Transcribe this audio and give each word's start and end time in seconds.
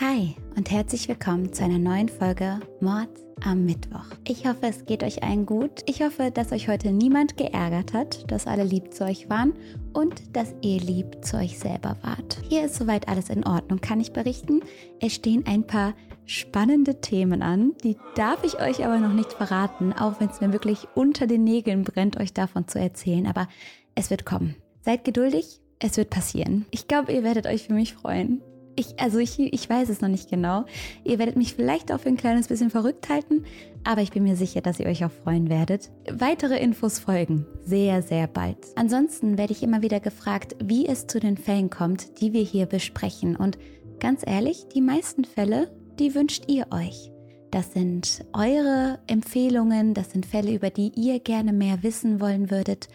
Hi 0.00 0.34
und 0.56 0.70
herzlich 0.70 1.08
willkommen 1.08 1.52
zu 1.52 1.62
einer 1.62 1.78
neuen 1.78 2.08
Folge 2.08 2.58
Mord 2.80 3.10
am 3.44 3.66
Mittwoch. 3.66 4.06
Ich 4.26 4.46
hoffe, 4.46 4.62
es 4.62 4.86
geht 4.86 5.02
euch 5.02 5.22
allen 5.22 5.44
gut. 5.44 5.82
Ich 5.84 6.00
hoffe, 6.00 6.30
dass 6.30 6.52
euch 6.52 6.68
heute 6.68 6.90
niemand 6.90 7.36
geärgert 7.36 7.92
hat, 7.92 8.30
dass 8.32 8.46
alle 8.46 8.64
lieb 8.64 8.94
zu 8.94 9.04
euch 9.04 9.28
waren 9.28 9.52
und 9.92 10.34
dass 10.34 10.54
ihr 10.62 10.80
lieb 10.80 11.22
zu 11.22 11.36
euch 11.36 11.58
selber 11.58 11.98
wart. 12.00 12.38
Hier 12.48 12.64
ist 12.64 12.76
soweit 12.76 13.08
alles 13.08 13.28
in 13.28 13.46
Ordnung, 13.46 13.82
kann 13.82 14.00
ich 14.00 14.14
berichten. 14.14 14.62
Es 15.00 15.12
stehen 15.12 15.44
ein 15.46 15.66
paar 15.66 15.92
spannende 16.24 17.02
Themen 17.02 17.42
an, 17.42 17.74
die 17.84 17.98
darf 18.14 18.42
ich 18.42 18.58
euch 18.58 18.82
aber 18.82 19.00
noch 19.00 19.12
nicht 19.12 19.34
verraten, 19.34 19.92
auch 19.92 20.18
wenn 20.18 20.30
es 20.30 20.40
mir 20.40 20.54
wirklich 20.54 20.88
unter 20.94 21.26
den 21.26 21.44
Nägeln 21.44 21.84
brennt, 21.84 22.18
euch 22.18 22.32
davon 22.32 22.66
zu 22.68 22.78
erzählen. 22.80 23.26
Aber 23.26 23.48
es 23.94 24.08
wird 24.08 24.24
kommen. 24.24 24.56
Seid 24.80 25.04
geduldig, 25.04 25.60
es 25.78 25.98
wird 25.98 26.08
passieren. 26.08 26.64
Ich 26.70 26.88
glaube, 26.88 27.12
ihr 27.12 27.22
werdet 27.22 27.46
euch 27.46 27.64
für 27.64 27.74
mich 27.74 27.92
freuen. 27.92 28.40
Ich, 28.80 28.98
also 28.98 29.18
ich, 29.18 29.38
ich 29.38 29.68
weiß 29.68 29.90
es 29.90 30.00
noch 30.00 30.08
nicht 30.08 30.30
genau. 30.30 30.64
Ihr 31.04 31.18
werdet 31.18 31.36
mich 31.36 31.52
vielleicht 31.52 31.92
auch 31.92 32.00
für 32.00 32.08
ein 32.08 32.16
kleines 32.16 32.48
bisschen 32.48 32.70
verrückt 32.70 33.10
halten, 33.10 33.44
aber 33.84 34.00
ich 34.00 34.10
bin 34.10 34.22
mir 34.22 34.36
sicher, 34.36 34.62
dass 34.62 34.80
ihr 34.80 34.86
euch 34.86 35.04
auch 35.04 35.10
freuen 35.10 35.50
werdet. 35.50 35.90
Weitere 36.10 36.58
Infos 36.58 36.98
folgen 36.98 37.44
sehr, 37.62 38.00
sehr 38.00 38.26
bald. 38.26 38.56
Ansonsten 38.76 39.36
werde 39.36 39.52
ich 39.52 39.62
immer 39.62 39.82
wieder 39.82 40.00
gefragt, 40.00 40.56
wie 40.64 40.86
es 40.86 41.06
zu 41.06 41.20
den 41.20 41.36
Fällen 41.36 41.68
kommt, 41.68 42.22
die 42.22 42.32
wir 42.32 42.42
hier 42.42 42.64
besprechen. 42.64 43.36
Und 43.36 43.58
ganz 43.98 44.22
ehrlich, 44.26 44.64
die 44.74 44.80
meisten 44.80 45.26
Fälle, 45.26 45.70
die 45.98 46.14
wünscht 46.14 46.44
ihr 46.46 46.66
euch. 46.70 47.10
Das 47.50 47.74
sind 47.74 48.24
eure 48.32 48.98
Empfehlungen, 49.08 49.92
das 49.92 50.12
sind 50.12 50.24
Fälle, 50.24 50.54
über 50.54 50.70
die 50.70 50.92
ihr 50.94 51.20
gerne 51.20 51.52
mehr 51.52 51.82
wissen 51.82 52.18
wollen 52.18 52.50
würdet. 52.50 52.88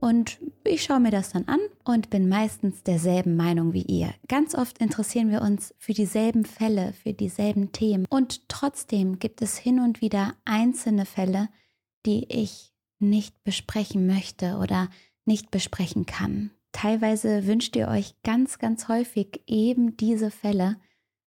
Und 0.00 0.38
ich 0.64 0.82
schaue 0.82 1.00
mir 1.00 1.10
das 1.10 1.30
dann 1.30 1.46
an 1.46 1.60
und 1.84 2.08
bin 2.08 2.28
meistens 2.28 2.82
derselben 2.82 3.36
Meinung 3.36 3.74
wie 3.74 3.82
ihr. 3.82 4.14
Ganz 4.28 4.54
oft 4.54 4.78
interessieren 4.78 5.30
wir 5.30 5.42
uns 5.42 5.74
für 5.78 5.92
dieselben 5.92 6.46
Fälle, 6.46 6.94
für 6.94 7.12
dieselben 7.12 7.72
Themen. 7.72 8.06
Und 8.08 8.48
trotzdem 8.48 9.18
gibt 9.18 9.42
es 9.42 9.58
hin 9.58 9.78
und 9.78 10.00
wieder 10.00 10.34
einzelne 10.46 11.04
Fälle, 11.04 11.50
die 12.06 12.24
ich 12.30 12.72
nicht 12.98 13.44
besprechen 13.44 14.06
möchte 14.06 14.56
oder 14.56 14.88
nicht 15.26 15.50
besprechen 15.50 16.06
kann. 16.06 16.50
Teilweise 16.72 17.46
wünscht 17.46 17.76
ihr 17.76 17.88
euch 17.88 18.14
ganz, 18.22 18.58
ganz 18.58 18.88
häufig 18.88 19.42
eben 19.46 19.96
diese 19.96 20.30
Fälle, 20.30 20.76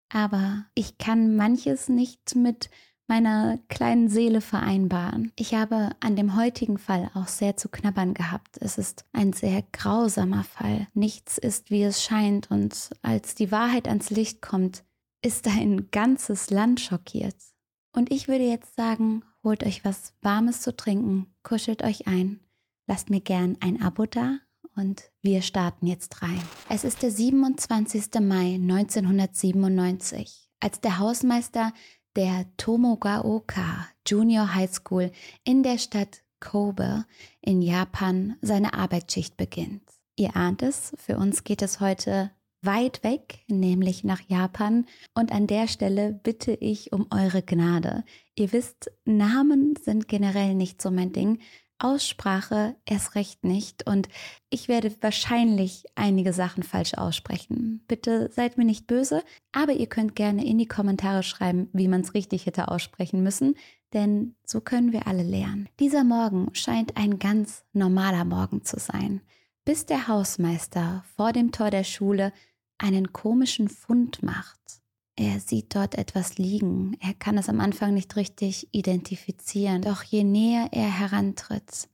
aber 0.09 0.65
ich 0.73 0.97
kann 0.97 1.35
manches 1.35 1.89
nicht 1.89 2.35
mit 2.35 2.69
meiner 3.13 3.59
kleinen 3.69 4.09
Seele 4.09 4.41
vereinbaren. 4.41 5.31
Ich 5.35 5.53
habe 5.53 5.91
an 5.99 6.15
dem 6.15 6.35
heutigen 6.35 6.79
Fall 6.79 7.11
auch 7.13 7.27
sehr 7.27 7.55
zu 7.55 7.69
knabbern 7.69 8.15
gehabt. 8.15 8.57
Es 8.59 8.79
ist 8.79 9.05
ein 9.13 9.33
sehr 9.33 9.63
grausamer 9.71 10.43
Fall. 10.43 10.87
Nichts 10.95 11.37
ist, 11.37 11.69
wie 11.69 11.83
es 11.83 12.03
scheint, 12.03 12.49
und 12.49 12.89
als 13.03 13.35
die 13.35 13.51
Wahrheit 13.51 13.87
ans 13.87 14.09
Licht 14.09 14.41
kommt, 14.41 14.83
ist 15.21 15.47
ein 15.47 15.91
ganzes 15.91 16.49
Land 16.49 16.79
schockiert. 16.79 17.35
Und 17.95 18.11
ich 18.11 18.27
würde 18.27 18.45
jetzt 18.45 18.75
sagen, 18.75 19.23
holt 19.43 19.63
euch 19.63 19.85
was 19.85 20.15
Warmes 20.23 20.61
zu 20.61 20.75
trinken, 20.75 21.27
kuschelt 21.43 21.83
euch 21.83 22.07
ein, 22.07 22.39
lasst 22.87 23.11
mir 23.11 23.21
gern 23.21 23.57
ein 23.59 23.79
Abo 23.79 24.07
da 24.07 24.39
und 24.75 25.11
wir 25.21 25.43
starten 25.43 25.85
jetzt 25.85 26.23
rein. 26.23 26.41
Es 26.67 26.83
ist 26.83 27.03
der 27.03 27.11
27. 27.11 28.05
Mai 28.21 28.55
1997, 28.55 30.49
als 30.59 30.81
der 30.81 30.97
Hausmeister 30.97 31.73
der 32.15 32.45
Tomogaoka 32.57 33.87
Junior 34.05 34.53
High 34.53 34.71
School 34.71 35.11
in 35.43 35.63
der 35.63 35.77
Stadt 35.77 36.23
Kobe 36.39 37.05
in 37.41 37.61
Japan 37.61 38.35
seine 38.41 38.73
Arbeitsschicht 38.73 39.37
beginnt. 39.37 39.83
Ihr 40.15 40.35
ahnt 40.35 40.61
es, 40.61 40.93
für 40.97 41.17
uns 41.17 41.43
geht 41.43 41.61
es 41.61 41.79
heute 41.79 42.31
weit 42.61 43.03
weg, 43.03 43.39
nämlich 43.47 44.03
nach 44.03 44.21
Japan. 44.27 44.85
Und 45.13 45.31
an 45.31 45.47
der 45.47 45.67
Stelle 45.67 46.13
bitte 46.23 46.53
ich 46.53 46.93
um 46.93 47.07
eure 47.11 47.41
Gnade. 47.41 48.03
Ihr 48.35 48.53
wisst, 48.53 48.91
Namen 49.05 49.75
sind 49.75 50.07
generell 50.07 50.55
nicht 50.55 50.81
so 50.81 50.91
mein 50.91 51.11
Ding, 51.11 51.39
Aussprache 51.83 52.75
erst 52.85 53.15
recht 53.15 53.43
nicht 53.43 53.85
und 53.85 54.07
ich 54.49 54.67
werde 54.67 54.95
wahrscheinlich 55.01 55.83
einige 55.95 56.31
Sachen 56.31 56.63
falsch 56.63 56.93
aussprechen. 56.93 57.83
Bitte 57.87 58.31
seid 58.31 58.57
mir 58.57 58.63
nicht 58.63 58.87
böse, 58.87 59.21
aber 59.51 59.73
ihr 59.73 59.87
könnt 59.87 60.15
gerne 60.15 60.45
in 60.45 60.57
die 60.57 60.67
Kommentare 60.67 61.23
schreiben, 61.23 61.69
wie 61.73 61.89
man 61.89 62.01
es 62.01 62.13
richtig 62.13 62.45
hätte 62.45 62.69
aussprechen 62.69 63.21
müssen, 63.21 63.55
denn 63.93 64.35
so 64.45 64.61
können 64.61 64.93
wir 64.93 65.07
alle 65.07 65.23
lernen. 65.23 65.67
Dieser 65.79 66.03
Morgen 66.03 66.49
scheint 66.53 66.95
ein 66.95 67.19
ganz 67.19 67.65
normaler 67.73 68.23
Morgen 68.23 68.63
zu 68.63 68.79
sein, 68.79 69.21
bis 69.65 69.85
der 69.85 70.07
Hausmeister 70.07 71.03
vor 71.15 71.33
dem 71.33 71.51
Tor 71.51 71.69
der 71.69 71.83
Schule 71.83 72.31
einen 72.77 73.11
komischen 73.11 73.67
Fund 73.67 74.23
macht. 74.23 74.82
Er 75.15 75.39
sieht 75.39 75.75
dort 75.75 75.95
etwas 75.95 76.37
liegen. 76.37 76.97
Er 76.99 77.13
kann 77.13 77.37
es 77.37 77.47
am 77.47 77.59
Anfang 77.59 77.93
nicht 77.93 78.15
richtig 78.15 78.67
identifizieren. 78.71 79.83
Doch 79.83 80.03
je 80.03 80.23
näher 80.23 80.69
er 80.71 80.89
herantritt, 80.89 81.87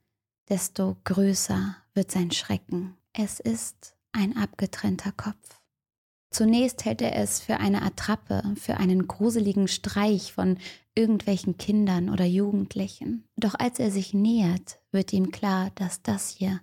desto 0.48 0.98
größer 1.04 1.76
wird 1.94 2.12
sein 2.12 2.32
Schrecken. 2.32 2.96
Es 3.14 3.40
ist 3.40 3.96
ein 4.14 4.38
abgetrennter 4.38 5.12
Kopf. 5.12 5.60
Zunächst 6.32 6.86
hält 6.86 7.02
er 7.02 7.16
es 7.16 7.40
für 7.40 7.58
eine 7.58 7.82
Attrappe, 7.82 8.44
für 8.56 8.78
einen 8.78 9.08
gruseligen 9.08 9.68
Streich 9.68 10.32
von 10.32 10.58
irgendwelchen 10.94 11.58
Kindern 11.58 12.10
oder 12.10 12.26
Jugendlichen. 12.26 13.28
Doch 13.36 13.56
als 13.56 13.80
er 13.80 13.90
sich 13.90 14.14
nähert, 14.14 14.80
wird 14.92 15.12
ihm 15.12 15.32
klar, 15.32 15.72
dass 15.76 16.04
das 16.04 16.30
hier 16.30 16.62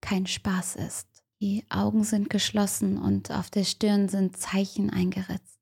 kein 0.00 0.26
Spaß 0.26 0.76
ist. 0.76 1.06
Die 1.40 1.64
Augen 1.70 2.04
sind 2.04 2.28
geschlossen 2.28 2.98
und 2.98 3.30
auf 3.30 3.50
der 3.50 3.64
Stirn 3.64 4.08
sind 4.08 4.36
Zeichen 4.36 4.90
eingeritzt. 4.90 5.60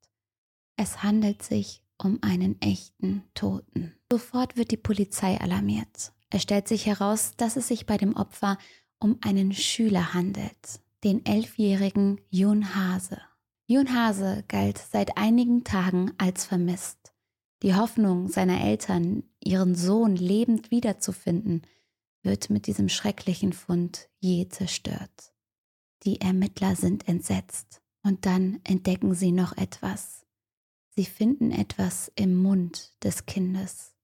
Es 0.82 1.04
handelt 1.04 1.44
sich 1.44 1.81
um 1.97 2.19
einen 2.22 2.60
echten 2.60 3.22
Toten. 3.34 3.94
Sofort 4.10 4.56
wird 4.56 4.72
die 4.72 4.76
Polizei 4.76 5.41
alarmiert. 5.41 6.12
Es 6.28 6.43
stellt 6.43 6.66
sich 6.66 6.87
heraus, 6.87 7.34
dass 7.37 7.54
es 7.54 7.69
sich 7.69 7.87
bei 7.87 7.97
dem 7.97 8.16
Opfer 8.16 8.59
um 8.98 9.16
einen 9.21 9.53
Schüler 9.53 10.12
handelt, 10.12 10.81
den 11.04 11.25
elfjährigen 11.25 12.21
Jun 12.31 12.75
Hase. 12.75 13.21
Jun 13.69 13.94
Hase 13.94 14.42
galt 14.48 14.76
seit 14.76 15.16
einigen 15.16 15.62
Tagen 15.62 16.10
als 16.19 16.47
vermisst. 16.47 17.15
Die 17.62 17.76
Hoffnung 17.76 18.26
seiner 18.26 18.60
Eltern, 18.60 19.22
ihren 19.38 19.76
Sohn 19.76 20.16
lebend 20.16 20.72
wiederzufinden, 20.72 21.62
wird 22.25 22.50
mit 22.50 22.66
diesem 22.66 22.88
schrecklichen 22.88 23.53
Fund 23.53 24.09
je 24.19 24.48
zerstört. 24.48 25.32
Die 26.03 26.21
Ermittler 26.21 26.75
sind 26.75 27.06
entsetzt 27.06 27.81
und 28.03 28.26
dann 28.26 28.59
entdecken 28.65 29.15
sie 29.15 29.31
noch 29.31 29.56
etwas. 29.56 30.22
Sie 30.94 31.04
finden 31.04 31.50
etwas 31.50 32.12
im 32.16 32.36
Mund 32.36 32.92
des 33.03 33.26
Kindes. 33.26 33.94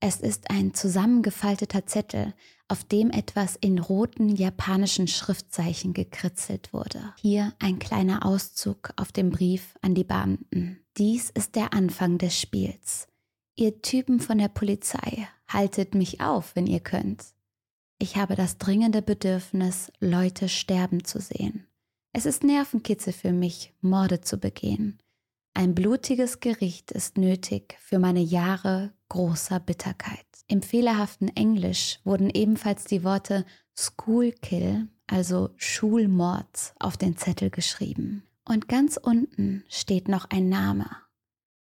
Es 0.00 0.20
ist 0.20 0.50
ein 0.50 0.74
zusammengefalteter 0.74 1.86
Zettel, 1.86 2.34
auf 2.66 2.82
dem 2.82 3.10
etwas 3.10 3.54
in 3.54 3.78
roten 3.78 4.28
japanischen 4.28 5.06
Schriftzeichen 5.06 5.92
gekritzelt 5.92 6.72
wurde. 6.72 7.14
Hier 7.20 7.52
ein 7.60 7.78
kleiner 7.78 8.26
Auszug 8.26 8.92
auf 8.96 9.12
dem 9.12 9.30
Brief 9.30 9.76
an 9.80 9.94
die 9.94 10.02
Beamten. 10.02 10.80
Dies 10.96 11.30
ist 11.30 11.54
der 11.54 11.72
Anfang 11.72 12.18
des 12.18 12.38
Spiels. 12.38 13.06
Ihr 13.54 13.80
Typen 13.82 14.18
von 14.18 14.38
der 14.38 14.48
Polizei, 14.48 15.28
haltet 15.46 15.94
mich 15.94 16.20
auf, 16.20 16.56
wenn 16.56 16.66
ihr 16.66 16.80
könnt. 16.80 17.24
Ich 17.98 18.16
habe 18.16 18.34
das 18.34 18.58
dringende 18.58 19.02
Bedürfnis, 19.02 19.92
Leute 20.00 20.48
sterben 20.48 21.04
zu 21.04 21.20
sehen. 21.20 21.68
Es 22.12 22.26
ist 22.26 22.42
Nervenkitzel 22.42 23.12
für 23.12 23.32
mich, 23.32 23.72
Morde 23.80 24.20
zu 24.20 24.38
begehen. 24.38 24.98
Ein 25.54 25.74
blutiges 25.74 26.40
Gericht 26.40 26.90
ist 26.92 27.18
nötig 27.18 27.76
für 27.80 27.98
meine 27.98 28.20
Jahre 28.20 28.94
großer 29.10 29.60
Bitterkeit. 29.60 30.26
Im 30.48 30.62
fehlerhaften 30.62 31.28
Englisch 31.28 32.00
wurden 32.04 32.30
ebenfalls 32.30 32.84
die 32.84 33.04
Worte 33.04 33.44
School 33.76 34.32
Kill, 34.32 34.88
also 35.06 35.50
Schulmord, 35.56 36.74
auf 36.78 36.96
den 36.96 37.16
Zettel 37.16 37.50
geschrieben. 37.50 38.24
Und 38.44 38.68
ganz 38.68 38.96
unten 38.96 39.64
steht 39.68 40.08
noch 40.08 40.30
ein 40.30 40.48
Name. 40.48 40.88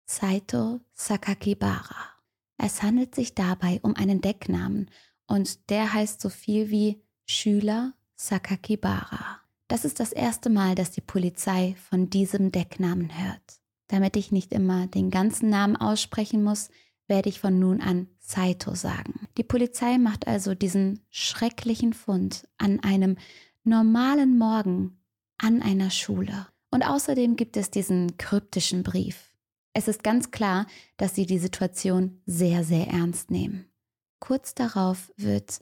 Saito 0.07 0.81
Sakakibara. 0.95 2.11
Es 2.59 2.83
handelt 2.83 3.15
sich 3.15 3.35
dabei 3.35 3.81
um 3.83 3.97
einen 3.97 4.21
Decknamen 4.21 4.91
und 5.27 5.71
der 5.71 5.93
heißt 5.95 6.21
so 6.21 6.29
viel 6.29 6.71
wie 6.71 7.03
Schüler 7.25 7.95
Sakakibara. 8.17 9.41
Das 9.69 9.87
ist 9.87 9.99
das 9.99 10.13
erste 10.13 10.51
Mal, 10.51 10.75
dass 10.75 10.91
die 10.91 11.01
Polizei 11.01 11.75
von 11.89 12.11
diesem 12.11 12.53
Decknamen 12.53 13.11
hört. 13.19 13.62
Damit 13.93 14.17
ich 14.17 14.33
nicht 14.33 14.55
immer 14.55 14.87
den 14.87 15.11
ganzen 15.11 15.51
Namen 15.51 15.77
aussprechen 15.77 16.43
muss, 16.43 16.71
werde 17.09 17.29
ich 17.29 17.39
von 17.39 17.59
nun 17.59 17.83
an 17.83 18.09
Saito 18.21 18.75
sagen. 18.75 19.29
Die 19.37 19.43
Polizei 19.43 19.99
macht 19.99 20.27
also 20.27 20.55
diesen 20.55 21.01
schrecklichen 21.11 21.93
Fund 21.93 22.49
an 22.57 22.81
einem 22.81 23.19
normalen 23.65 24.39
Morgen 24.39 24.99
an 25.37 25.61
einer 25.61 25.91
Schule. 25.91 26.47
Und 26.71 26.85
außerdem 26.85 27.37
gibt 27.37 27.59
es 27.59 27.71
diesen 27.71 28.17
kryptischen 28.17 28.83
Brief. 28.83 29.35
Es 29.75 29.89
ist 29.89 30.03
ganz 30.03 30.31
klar, 30.31 30.67
dass 30.97 31.15
sie 31.15 31.27
die 31.27 31.39
Situation 31.39 32.23
sehr, 32.25 32.65
sehr 32.65 32.89
ernst 32.89 33.31
nehmen. 33.31 33.67
Kurz 34.21 34.55
darauf 34.55 35.13
wird 35.19 35.61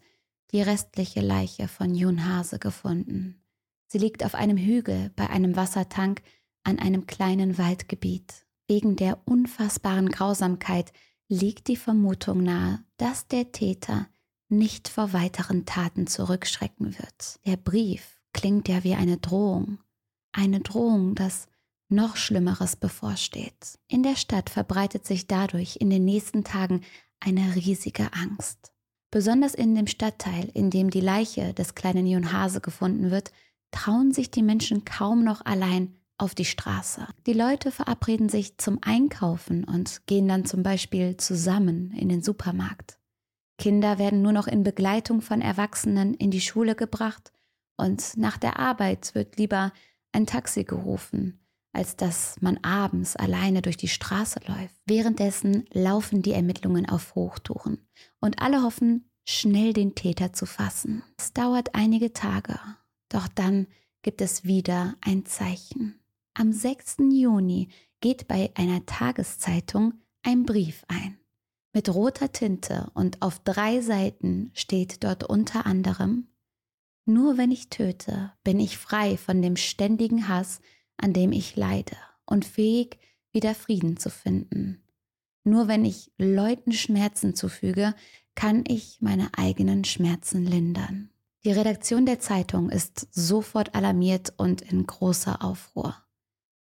die 0.52 0.62
restliche 0.62 1.20
Leiche 1.20 1.66
von 1.66 1.96
Jun 1.96 2.24
Hase 2.26 2.60
gefunden. 2.60 3.42
Sie 3.88 3.98
liegt 3.98 4.24
auf 4.24 4.36
einem 4.36 4.56
Hügel 4.56 5.10
bei 5.16 5.28
einem 5.30 5.56
Wassertank 5.56 6.22
an 6.64 6.78
einem 6.78 7.06
kleinen 7.06 7.58
Waldgebiet. 7.58 8.46
Wegen 8.68 8.96
der 8.96 9.18
unfassbaren 9.26 10.10
Grausamkeit 10.10 10.92
liegt 11.28 11.68
die 11.68 11.76
Vermutung 11.76 12.42
nahe, 12.42 12.84
dass 12.96 13.26
der 13.26 13.52
Täter 13.52 14.08
nicht 14.48 14.88
vor 14.88 15.12
weiteren 15.12 15.64
Taten 15.64 16.06
zurückschrecken 16.06 16.98
wird. 16.98 17.40
Der 17.46 17.56
Brief 17.56 18.20
klingt 18.32 18.68
ja 18.68 18.84
wie 18.84 18.94
eine 18.94 19.16
Drohung. 19.16 19.78
Eine 20.32 20.60
Drohung, 20.60 21.14
dass 21.14 21.46
noch 21.88 22.16
Schlimmeres 22.16 22.76
bevorsteht. 22.76 23.78
In 23.88 24.02
der 24.02 24.16
Stadt 24.16 24.50
verbreitet 24.50 25.06
sich 25.06 25.26
dadurch 25.26 25.76
in 25.76 25.90
den 25.90 26.04
nächsten 26.04 26.44
Tagen 26.44 26.82
eine 27.20 27.54
riesige 27.54 28.12
Angst. 28.12 28.72
Besonders 29.10 29.54
in 29.54 29.74
dem 29.74 29.88
Stadtteil, 29.88 30.48
in 30.54 30.70
dem 30.70 30.90
die 30.90 31.00
Leiche 31.00 31.52
des 31.52 31.74
kleinen 31.74 32.06
Jon 32.06 32.32
Hase 32.32 32.60
gefunden 32.60 33.10
wird, 33.10 33.32
trauen 33.72 34.12
sich 34.12 34.30
die 34.30 34.42
Menschen 34.42 34.84
kaum 34.84 35.24
noch 35.24 35.44
allein 35.44 35.96
auf 36.20 36.34
die 36.34 36.44
Straße. 36.44 37.06
Die 37.26 37.32
Leute 37.32 37.70
verabreden 37.70 38.28
sich 38.28 38.58
zum 38.58 38.78
Einkaufen 38.82 39.64
und 39.64 40.06
gehen 40.06 40.28
dann 40.28 40.44
zum 40.44 40.62
Beispiel 40.62 41.16
zusammen 41.16 41.92
in 41.92 42.08
den 42.08 42.22
Supermarkt. 42.22 42.98
Kinder 43.58 43.98
werden 43.98 44.22
nur 44.22 44.32
noch 44.32 44.46
in 44.46 44.62
Begleitung 44.62 45.20
von 45.20 45.40
Erwachsenen 45.40 46.14
in 46.14 46.30
die 46.30 46.40
Schule 46.40 46.74
gebracht 46.74 47.32
und 47.76 48.16
nach 48.16 48.38
der 48.38 48.58
Arbeit 48.58 49.14
wird 49.14 49.36
lieber 49.36 49.72
ein 50.12 50.26
Taxi 50.26 50.64
gerufen, 50.64 51.40
als 51.72 51.96
dass 51.96 52.36
man 52.40 52.58
abends 52.62 53.16
alleine 53.16 53.62
durch 53.62 53.76
die 53.76 53.88
Straße 53.88 54.40
läuft. 54.46 54.74
Währenddessen 54.86 55.66
laufen 55.72 56.22
die 56.22 56.32
Ermittlungen 56.32 56.88
auf 56.88 57.14
Hochtouren 57.14 57.86
und 58.20 58.40
alle 58.40 58.62
hoffen, 58.62 59.10
schnell 59.26 59.72
den 59.72 59.94
Täter 59.94 60.32
zu 60.32 60.46
fassen. 60.46 61.02
Es 61.18 61.32
dauert 61.32 61.74
einige 61.74 62.12
Tage, 62.12 62.58
doch 63.08 63.28
dann 63.28 63.66
gibt 64.02 64.20
es 64.22 64.44
wieder 64.44 64.96
ein 65.02 65.26
Zeichen. 65.26 65.99
Am 66.40 66.54
6. 66.54 66.96
Juni 67.12 67.68
geht 68.00 68.26
bei 68.26 68.50
einer 68.54 68.86
Tageszeitung 68.86 69.92
ein 70.22 70.44
Brief 70.44 70.86
ein. 70.88 71.18
Mit 71.74 71.94
roter 71.94 72.32
Tinte 72.32 72.90
und 72.94 73.20
auf 73.20 73.40
drei 73.40 73.82
Seiten 73.82 74.50
steht 74.54 75.04
dort 75.04 75.22
unter 75.22 75.66
anderem, 75.66 76.28
nur 77.04 77.36
wenn 77.36 77.50
ich 77.50 77.68
töte, 77.68 78.32
bin 78.42 78.58
ich 78.58 78.78
frei 78.78 79.18
von 79.18 79.42
dem 79.42 79.56
ständigen 79.56 80.28
Hass, 80.28 80.62
an 80.96 81.12
dem 81.12 81.32
ich 81.32 81.56
leide 81.56 81.94
und 82.24 82.46
fähig, 82.46 82.96
wieder 83.32 83.54
Frieden 83.54 83.98
zu 83.98 84.08
finden. 84.08 84.82
Nur 85.44 85.68
wenn 85.68 85.84
ich 85.84 86.10
Leuten 86.16 86.72
Schmerzen 86.72 87.34
zufüge, 87.34 87.94
kann 88.34 88.64
ich 88.66 88.96
meine 89.02 89.28
eigenen 89.36 89.84
Schmerzen 89.84 90.46
lindern. 90.46 91.10
Die 91.44 91.52
Redaktion 91.52 92.06
der 92.06 92.18
Zeitung 92.18 92.70
ist 92.70 93.08
sofort 93.10 93.74
alarmiert 93.74 94.32
und 94.38 94.62
in 94.62 94.86
großer 94.86 95.44
Aufruhr. 95.44 96.02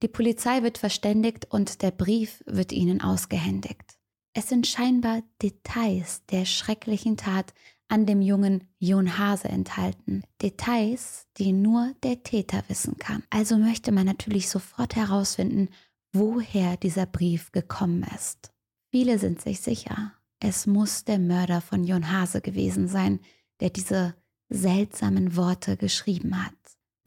Die 0.03 0.09
Polizei 0.09 0.63
wird 0.63 0.79
verständigt 0.79 1.47
und 1.51 1.83
der 1.83 1.91
Brief 1.91 2.43
wird 2.47 2.73
ihnen 2.73 3.01
ausgehändigt. 3.01 3.99
Es 4.33 4.49
sind 4.49 4.67
scheinbar 4.67 5.23
Details 5.43 6.25
der 6.27 6.45
schrecklichen 6.45 7.17
Tat 7.17 7.53
an 7.89 8.07
dem 8.07 8.21
jungen 8.21 8.69
Jon 8.79 9.19
Hase 9.19 9.49
enthalten. 9.49 10.23
Details, 10.41 11.27
die 11.39 11.53
nur 11.53 11.95
der 12.03 12.23
Täter 12.23 12.63
wissen 12.69 12.99
kann. 12.99 13.25
Also 13.31 13.57
möchte 13.57 13.93
man 13.93 14.07
natürlich 14.07 14.49
sofort 14.49 14.95
herausfinden, 14.95 15.71
woher 16.13 16.77
dieser 16.77 17.07
Brief 17.07 17.51
gekommen 17.51 18.07
ist. 18.15 18.53
Viele 18.91 19.19
sind 19.19 19.41
sich 19.41 19.61
sicher, 19.61 20.13
es 20.41 20.67
muss 20.67 21.05
der 21.05 21.19
Mörder 21.19 21.61
von 21.61 21.85
Jon 21.85 22.13
Hase 22.13 22.41
gewesen 22.41 22.89
sein, 22.89 23.21
der 23.61 23.71
diese 23.71 24.15
seltsamen 24.49 25.37
Worte 25.37 25.77
geschrieben 25.77 26.45
hat. 26.45 26.55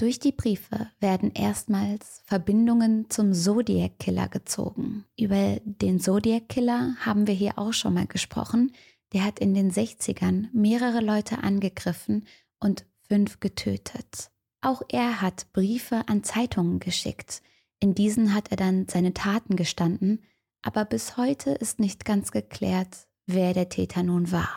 Durch 0.02 0.18
die 0.18 0.32
Briefe 0.32 0.90
werden 1.00 1.32
erstmals 1.32 2.24
Verbindungen 2.26 3.12
zum 3.12 3.36
Zodiac 3.36 4.00
Killer 4.00 4.30
gezogen. 4.30 5.06
Über 5.16 5.60
den 5.64 6.00
Zodiac 6.00 6.50
Killer 6.50 6.96
haben 7.02 7.28
wir 7.28 7.36
hier 7.36 7.60
auch 7.60 7.72
schon 7.72 7.94
mal 7.94 8.08
gesprochen. 8.08 8.74
Der 9.14 9.24
hat 9.24 9.38
in 9.38 9.54
den 9.54 9.72
60ern 9.72 10.48
mehrere 10.54 11.02
Leute 11.02 11.44
angegriffen 11.44 12.26
und 12.60 12.88
fünf 13.08 13.40
getötet. 13.42 14.32
Auch 14.62 14.82
er 14.90 15.22
hat 15.22 15.54
Briefe 15.54 16.02
an 16.08 16.24
Zeitungen 16.24 16.80
geschickt. 16.80 17.44
In 17.80 17.94
diesen 17.94 18.34
hat 18.34 18.50
er 18.50 18.58
dann 18.58 18.88
seine 18.88 19.14
Taten 19.14 19.56
gestanden, 19.56 20.24
aber 20.64 20.84
bis 20.84 21.16
heute 21.16 21.52
ist 21.52 21.80
nicht 21.80 22.06
ganz 22.06 22.32
geklärt, 22.32 23.06
wer 23.28 23.54
der 23.54 23.70
Täter 23.70 24.02
nun 24.02 24.32
war. 24.32 24.50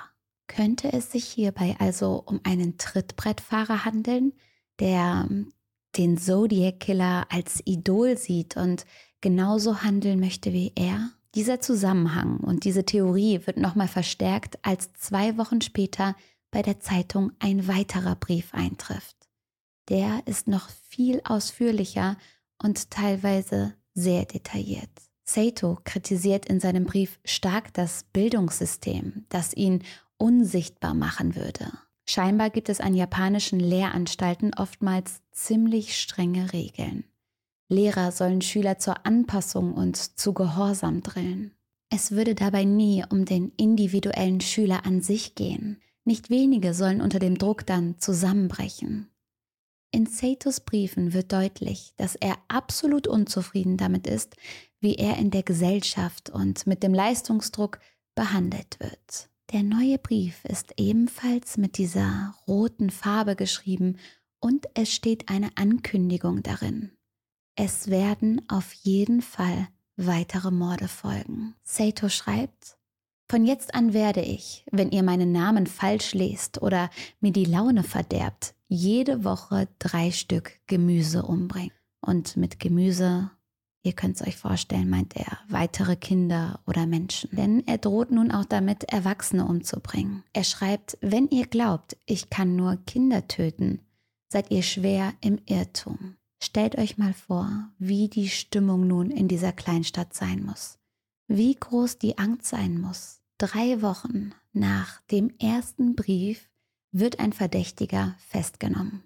Könnte 0.46 0.90
es 0.90 1.12
sich 1.12 1.26
hierbei 1.26 1.76
also 1.78 2.22
um 2.24 2.40
einen 2.44 2.78
Trittbrettfahrer 2.78 3.84
handeln, 3.84 4.32
der 4.80 5.26
ähm, 5.30 5.52
den 5.96 6.18
Zodiac 6.18 6.80
Killer 6.80 7.26
als 7.30 7.62
Idol 7.64 8.16
sieht 8.16 8.56
und 8.56 8.84
genauso 9.20 9.82
handeln 9.82 10.20
möchte 10.20 10.52
wie 10.52 10.72
er? 10.74 11.10
Dieser 11.34 11.60
Zusammenhang 11.60 12.38
und 12.38 12.64
diese 12.64 12.84
Theorie 12.84 13.40
wird 13.44 13.56
nochmal 13.56 13.88
verstärkt, 13.88 14.58
als 14.62 14.92
zwei 14.92 15.36
Wochen 15.36 15.60
später 15.60 16.14
bei 16.50 16.62
der 16.62 16.78
Zeitung 16.78 17.32
ein 17.40 17.66
weiterer 17.66 18.14
Brief 18.14 18.54
eintrifft. 18.54 19.16
Der 19.88 20.22
ist 20.26 20.46
noch 20.46 20.68
viel 20.88 21.20
ausführlicher 21.24 22.16
und 22.62 22.90
teilweise 22.90 23.74
sehr 23.94 24.24
detailliert. 24.24 24.90
Sato 25.24 25.78
kritisiert 25.84 26.46
in 26.46 26.60
seinem 26.60 26.84
Brief 26.84 27.18
stark 27.24 27.72
das 27.74 28.04
Bildungssystem, 28.12 29.24
das 29.28 29.54
ihn 29.54 29.82
unsichtbar 30.16 30.94
machen 30.94 31.34
würde. 31.34 31.72
Scheinbar 32.06 32.50
gibt 32.50 32.68
es 32.68 32.80
an 32.80 32.94
japanischen 32.94 33.60
Lehranstalten 33.60 34.52
oftmals 34.54 35.22
ziemlich 35.32 35.98
strenge 35.98 36.52
Regeln. 36.52 37.04
Lehrer 37.68 38.12
sollen 38.12 38.42
Schüler 38.42 38.78
zur 38.78 39.06
Anpassung 39.06 39.72
und 39.72 39.96
zu 39.96 40.34
Gehorsam 40.34 41.02
drillen. 41.02 41.54
Es 41.90 42.10
würde 42.10 42.34
dabei 42.34 42.64
nie 42.64 43.04
um 43.08 43.24
den 43.24 43.52
individuellen 43.56 44.40
Schüler 44.40 44.84
an 44.84 45.00
sich 45.00 45.34
gehen. 45.34 45.80
Nicht 46.04 46.28
wenige 46.28 46.74
sollen 46.74 47.00
unter 47.00 47.18
dem 47.18 47.38
Druck 47.38 47.64
dann 47.64 47.98
zusammenbrechen. 47.98 49.08
In 49.90 50.06
Satos 50.06 50.60
Briefen 50.60 51.12
wird 51.12 51.32
deutlich, 51.32 51.94
dass 51.96 52.16
er 52.16 52.36
absolut 52.48 53.06
unzufrieden 53.06 53.76
damit 53.76 54.06
ist, 54.06 54.36
wie 54.80 54.96
er 54.96 55.16
in 55.18 55.30
der 55.30 55.44
Gesellschaft 55.44 56.30
und 56.30 56.66
mit 56.66 56.82
dem 56.82 56.92
Leistungsdruck 56.92 57.78
behandelt 58.14 58.78
wird. 58.80 59.30
Der 59.52 59.62
neue 59.62 59.98
Brief 59.98 60.44
ist 60.46 60.72
ebenfalls 60.78 61.56
mit 61.56 61.78
dieser 61.78 62.34
roten 62.48 62.90
Farbe 62.90 63.36
geschrieben 63.36 63.98
und 64.40 64.66
es 64.74 64.92
steht 64.92 65.28
eine 65.28 65.50
Ankündigung 65.56 66.42
darin. 66.42 66.92
Es 67.56 67.88
werden 67.88 68.42
auf 68.48 68.72
jeden 68.72 69.22
Fall 69.22 69.68
weitere 69.96 70.50
Morde 70.50 70.88
folgen. 70.88 71.54
Sato 71.62 72.08
schreibt, 72.08 72.76
von 73.30 73.46
jetzt 73.46 73.74
an 73.74 73.92
werde 73.92 74.20
ich, 74.22 74.64
wenn 74.70 74.90
ihr 74.90 75.02
meinen 75.02 75.32
Namen 75.32 75.66
falsch 75.66 76.14
lest 76.14 76.60
oder 76.60 76.90
mir 77.20 77.32
die 77.32 77.44
Laune 77.46 77.82
verderbt, 77.82 78.54
jede 78.68 79.24
Woche 79.24 79.68
drei 79.78 80.10
Stück 80.10 80.60
Gemüse 80.66 81.22
umbringen. 81.22 81.72
Und 82.00 82.36
mit 82.36 82.60
Gemüse 82.60 83.30
Ihr 83.86 83.92
könnt 83.92 84.16
es 84.16 84.26
euch 84.26 84.36
vorstellen, 84.36 84.88
meint 84.88 85.14
er, 85.14 85.38
weitere 85.46 85.94
Kinder 85.94 86.58
oder 86.66 86.86
Menschen. 86.86 87.28
Denn 87.36 87.62
er 87.66 87.76
droht 87.76 88.10
nun 88.10 88.30
auch 88.30 88.46
damit, 88.46 88.84
Erwachsene 88.84 89.44
umzubringen. 89.44 90.24
Er 90.32 90.42
schreibt, 90.42 90.96
wenn 91.02 91.28
ihr 91.28 91.46
glaubt, 91.46 91.98
ich 92.06 92.30
kann 92.30 92.56
nur 92.56 92.78
Kinder 92.86 93.28
töten, 93.28 93.82
seid 94.28 94.50
ihr 94.50 94.62
schwer 94.62 95.12
im 95.20 95.38
Irrtum. 95.44 96.16
Stellt 96.42 96.78
euch 96.78 96.96
mal 96.96 97.12
vor, 97.12 97.70
wie 97.78 98.08
die 98.08 98.28
Stimmung 98.28 98.86
nun 98.86 99.10
in 99.10 99.28
dieser 99.28 99.52
Kleinstadt 99.52 100.14
sein 100.14 100.42
muss. 100.42 100.78
Wie 101.28 101.54
groß 101.54 101.98
die 101.98 102.16
Angst 102.16 102.46
sein 102.46 102.80
muss. 102.80 103.20
Drei 103.36 103.82
Wochen 103.82 104.32
nach 104.54 105.02
dem 105.10 105.30
ersten 105.38 105.94
Brief 105.94 106.48
wird 106.90 107.18
ein 107.18 107.34
Verdächtiger 107.34 108.14
festgenommen. 108.18 109.04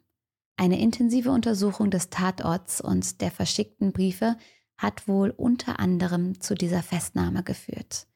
Eine 0.56 0.80
intensive 0.80 1.30
Untersuchung 1.30 1.90
des 1.90 2.10
Tatorts 2.10 2.80
und 2.80 3.20
der 3.20 3.30
verschickten 3.30 3.92
Briefe 3.92 4.36
hat 4.78 5.08
wohl 5.08 5.30
unter 5.30 5.80
anderem 5.80 6.40
zu 6.40 6.54
dieser 6.54 6.82
Festnahme 6.82 7.42
geführt. 7.42 8.06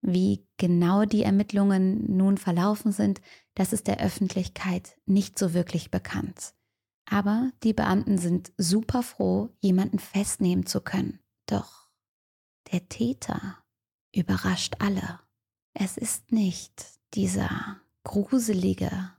Wie 0.00 0.46
genau 0.56 1.04
die 1.04 1.22
Ermittlungen 1.22 2.16
nun 2.16 2.38
verlaufen 2.38 2.92
sind, 2.92 3.20
das 3.54 3.72
ist 3.72 3.86
der 3.86 4.00
Öffentlichkeit 4.00 4.96
nicht 5.06 5.38
so 5.38 5.54
wirklich 5.54 5.90
bekannt. 5.90 6.54
Aber 7.04 7.50
die 7.62 7.72
Beamten 7.72 8.18
sind 8.18 8.52
super 8.56 9.02
froh, 9.02 9.50
jemanden 9.60 9.98
festnehmen 9.98 10.66
zu 10.66 10.80
können. 10.80 11.20
Doch 11.46 11.88
der 12.72 12.88
Täter 12.88 13.58
überrascht 14.14 14.76
alle. 14.78 15.20
Es 15.74 15.96
ist 15.96 16.32
nicht 16.32 16.84
dieser 17.14 17.80
gruselige 18.04 19.10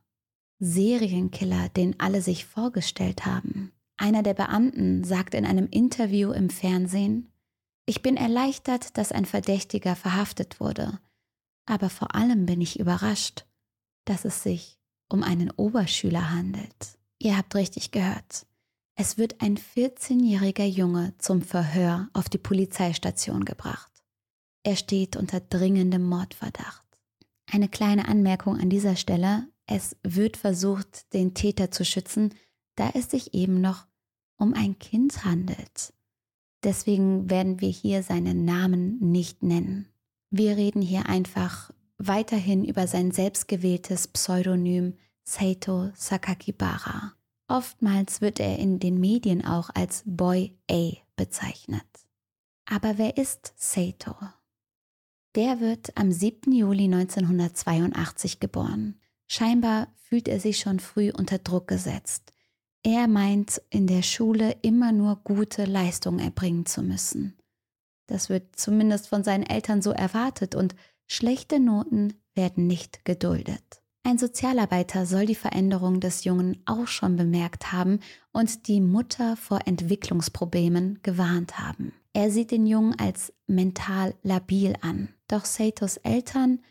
Serienkiller, 0.60 1.70
den 1.70 2.00
alle 2.00 2.22
sich 2.22 2.46
vorgestellt 2.46 3.26
haben. 3.26 3.72
Einer 4.02 4.24
der 4.24 4.34
Beamten 4.34 5.04
sagt 5.04 5.34
in 5.34 5.46
einem 5.46 5.68
Interview 5.68 6.32
im 6.32 6.50
Fernsehen, 6.50 7.34
ich 7.86 8.02
bin 8.02 8.16
erleichtert, 8.16 8.98
dass 8.98 9.12
ein 9.12 9.26
Verdächtiger 9.26 9.94
verhaftet 9.94 10.62
wurde, 10.62 11.00
aber 11.66 11.90
vor 11.90 12.16
allem 12.16 12.46
bin 12.46 12.62
ich 12.62 12.80
überrascht, 12.80 13.46
dass 14.06 14.24
es 14.24 14.42
sich 14.42 14.80
um 15.10 15.22
einen 15.22 15.52
Oberschüler 15.52 16.32
handelt. 16.32 16.98
Ihr 17.18 17.36
habt 17.36 17.54
richtig 17.56 17.92
gehört. 17.92 18.46
Es 18.96 19.18
wird 19.18 19.42
ein 19.42 19.58
14-jähriger 19.58 20.66
Junge 20.66 21.14
zum 21.18 21.42
Verhör 21.42 22.08
auf 22.14 22.30
die 22.30 22.38
Polizeistation 22.38 23.44
gebracht. 23.44 23.92
Er 24.64 24.78
steht 24.78 25.18
unter 25.18 25.42
dringendem 25.42 26.04
Mordverdacht. 26.04 26.86
Eine 27.52 27.68
kleine 27.68 28.08
Anmerkung 28.08 28.58
an 28.58 28.70
dieser 28.70 28.96
Stelle. 28.96 29.50
Es 29.66 29.98
wird 30.04 30.38
versucht, 30.38 31.14
den 31.14 31.34
Täter 31.34 31.70
zu 31.70 31.84
schützen, 31.84 32.34
da 32.76 32.92
es 32.94 33.12
sich 33.12 33.34
eben 33.34 33.60
noch 33.60 33.89
um 34.40 34.54
ein 34.54 34.80
Kind 34.80 35.24
handelt. 35.26 35.94
Deswegen 36.64 37.30
werden 37.30 37.62
wir 37.62 37.70
hier 37.70 38.04
seinen 38.04 38.46
Namen 38.46 38.98
nicht 39.00 39.44
nennen. 39.44 39.88
Wir 40.32 40.58
reden 40.58 40.82
hier 40.82 41.08
einfach 41.08 41.72
weiterhin 41.98 42.66
über 42.66 42.88
sein 42.88 43.12
selbstgewähltes 43.12 44.08
Pseudonym 44.08 44.96
Saito 45.24 45.92
Sakakibara. 45.96 47.14
Oftmals 47.48 48.22
wird 48.22 48.40
er 48.40 48.58
in 48.58 48.80
den 48.80 49.00
Medien 49.00 49.46
auch 49.46 49.70
als 49.74 50.04
Boy 50.06 50.58
A 50.70 50.92
bezeichnet. 51.16 51.86
Aber 52.66 52.98
wer 52.98 53.18
ist 53.18 53.54
Saito? 53.58 54.16
Der 55.36 55.60
wird 55.60 55.96
am 55.98 56.12
7. 56.12 56.52
Juli 56.52 56.86
1982 56.86 58.40
geboren. 58.40 59.00
Scheinbar 59.28 59.88
fühlt 59.96 60.28
er 60.28 60.40
sich 60.40 60.60
schon 60.60 60.80
früh 60.80 61.12
unter 61.12 61.38
Druck 61.38 61.68
gesetzt. 61.68 62.34
Er 62.84 63.08
meint, 63.08 63.62
in 63.70 63.88
der 63.88 64.02
Schule 64.02 64.56
immer 64.62 64.92
nur 64.92 65.18
gute 65.24 65.66
Leistungen 65.66 66.20
erbringen 66.20 66.66
zu 66.66 66.82
müssen. 66.82 67.38
Das 68.08 68.30
wird 68.30 68.56
zumindest 68.56 69.10
von 69.10 69.24
seinen 69.24 69.44
Eltern 69.44 69.82
so 69.82 69.92
erwartet 69.92 70.56
und 70.56 70.76
schlechte 71.06 71.60
Noten 71.60 72.14
werden 72.34 72.68
nicht 72.68 73.06
geduldet. 73.06 73.82
Ein 74.04 74.18
Sozialarbeiter 74.18 75.06
soll 75.06 75.26
die 75.26 75.36
Veränderung 75.36 76.00
des 76.00 76.24
Jungen 76.24 76.64
auch 76.66 76.88
schon 76.88 77.18
bemerkt 77.18 77.72
haben 77.72 78.00
und 78.32 78.68
die 78.68 78.82
Mutter 78.82 79.36
vor 79.36 79.60
Entwicklungsproblemen 79.66 81.00
gewarnt 81.04 81.60
haben. 81.60 81.94
Er 82.14 82.32
sieht 82.32 82.52
den 82.52 82.66
Jungen 82.66 82.98
als 82.98 83.34
mental 83.46 84.16
labil 84.24 84.74
an. 84.82 85.10
Doch 85.28 85.46
Seitos 85.46 85.98
Eltern 85.98 86.62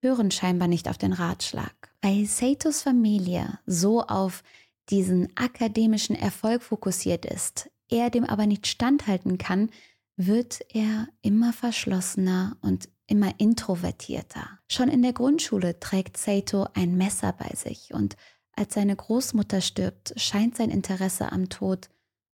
hören 0.00 0.30
scheinbar 0.30 0.66
nicht 0.66 0.88
auf 0.88 0.98
den 0.98 1.12
Ratschlag. 1.12 1.72
Weil 2.00 2.26
Seitos 2.26 2.82
Familie 2.82 3.60
so 3.64 4.02
auf 4.02 4.42
diesen 4.90 5.28
akademischen 5.36 6.16
Erfolg 6.16 6.62
fokussiert 6.62 7.24
ist, 7.24 7.70
er 7.88 8.10
dem 8.10 8.24
aber 8.24 8.46
nicht 8.46 8.66
standhalten 8.66 9.38
kann, 9.38 9.70
wird 10.16 10.60
er 10.70 11.08
immer 11.22 11.52
verschlossener 11.52 12.56
und 12.60 12.88
immer 13.06 13.34
introvertierter. 13.38 14.58
Schon 14.70 14.88
in 14.88 15.02
der 15.02 15.12
Grundschule 15.12 15.78
trägt 15.80 16.16
Saito 16.16 16.66
ein 16.74 16.96
Messer 16.96 17.32
bei 17.32 17.54
sich 17.54 17.92
und 17.92 18.16
als 18.54 18.74
seine 18.74 18.96
Großmutter 18.96 19.60
stirbt, 19.60 20.14
scheint 20.16 20.56
sein 20.56 20.70
Interesse 20.70 21.32
am 21.32 21.48
Tod 21.48 21.88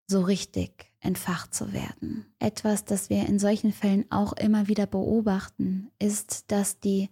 so 0.06 0.22
richtig 0.22 0.90
entfacht 1.00 1.54
zu 1.54 1.72
werden. 1.72 2.26
Etwas, 2.38 2.84
das 2.84 3.08
wir 3.08 3.26
in 3.26 3.38
solchen 3.38 3.72
Fällen 3.72 4.10
auch 4.10 4.32
immer 4.32 4.68
wieder 4.68 4.86
beobachten, 4.86 5.90
ist, 5.98 6.50
dass 6.50 6.80
die 6.80 7.10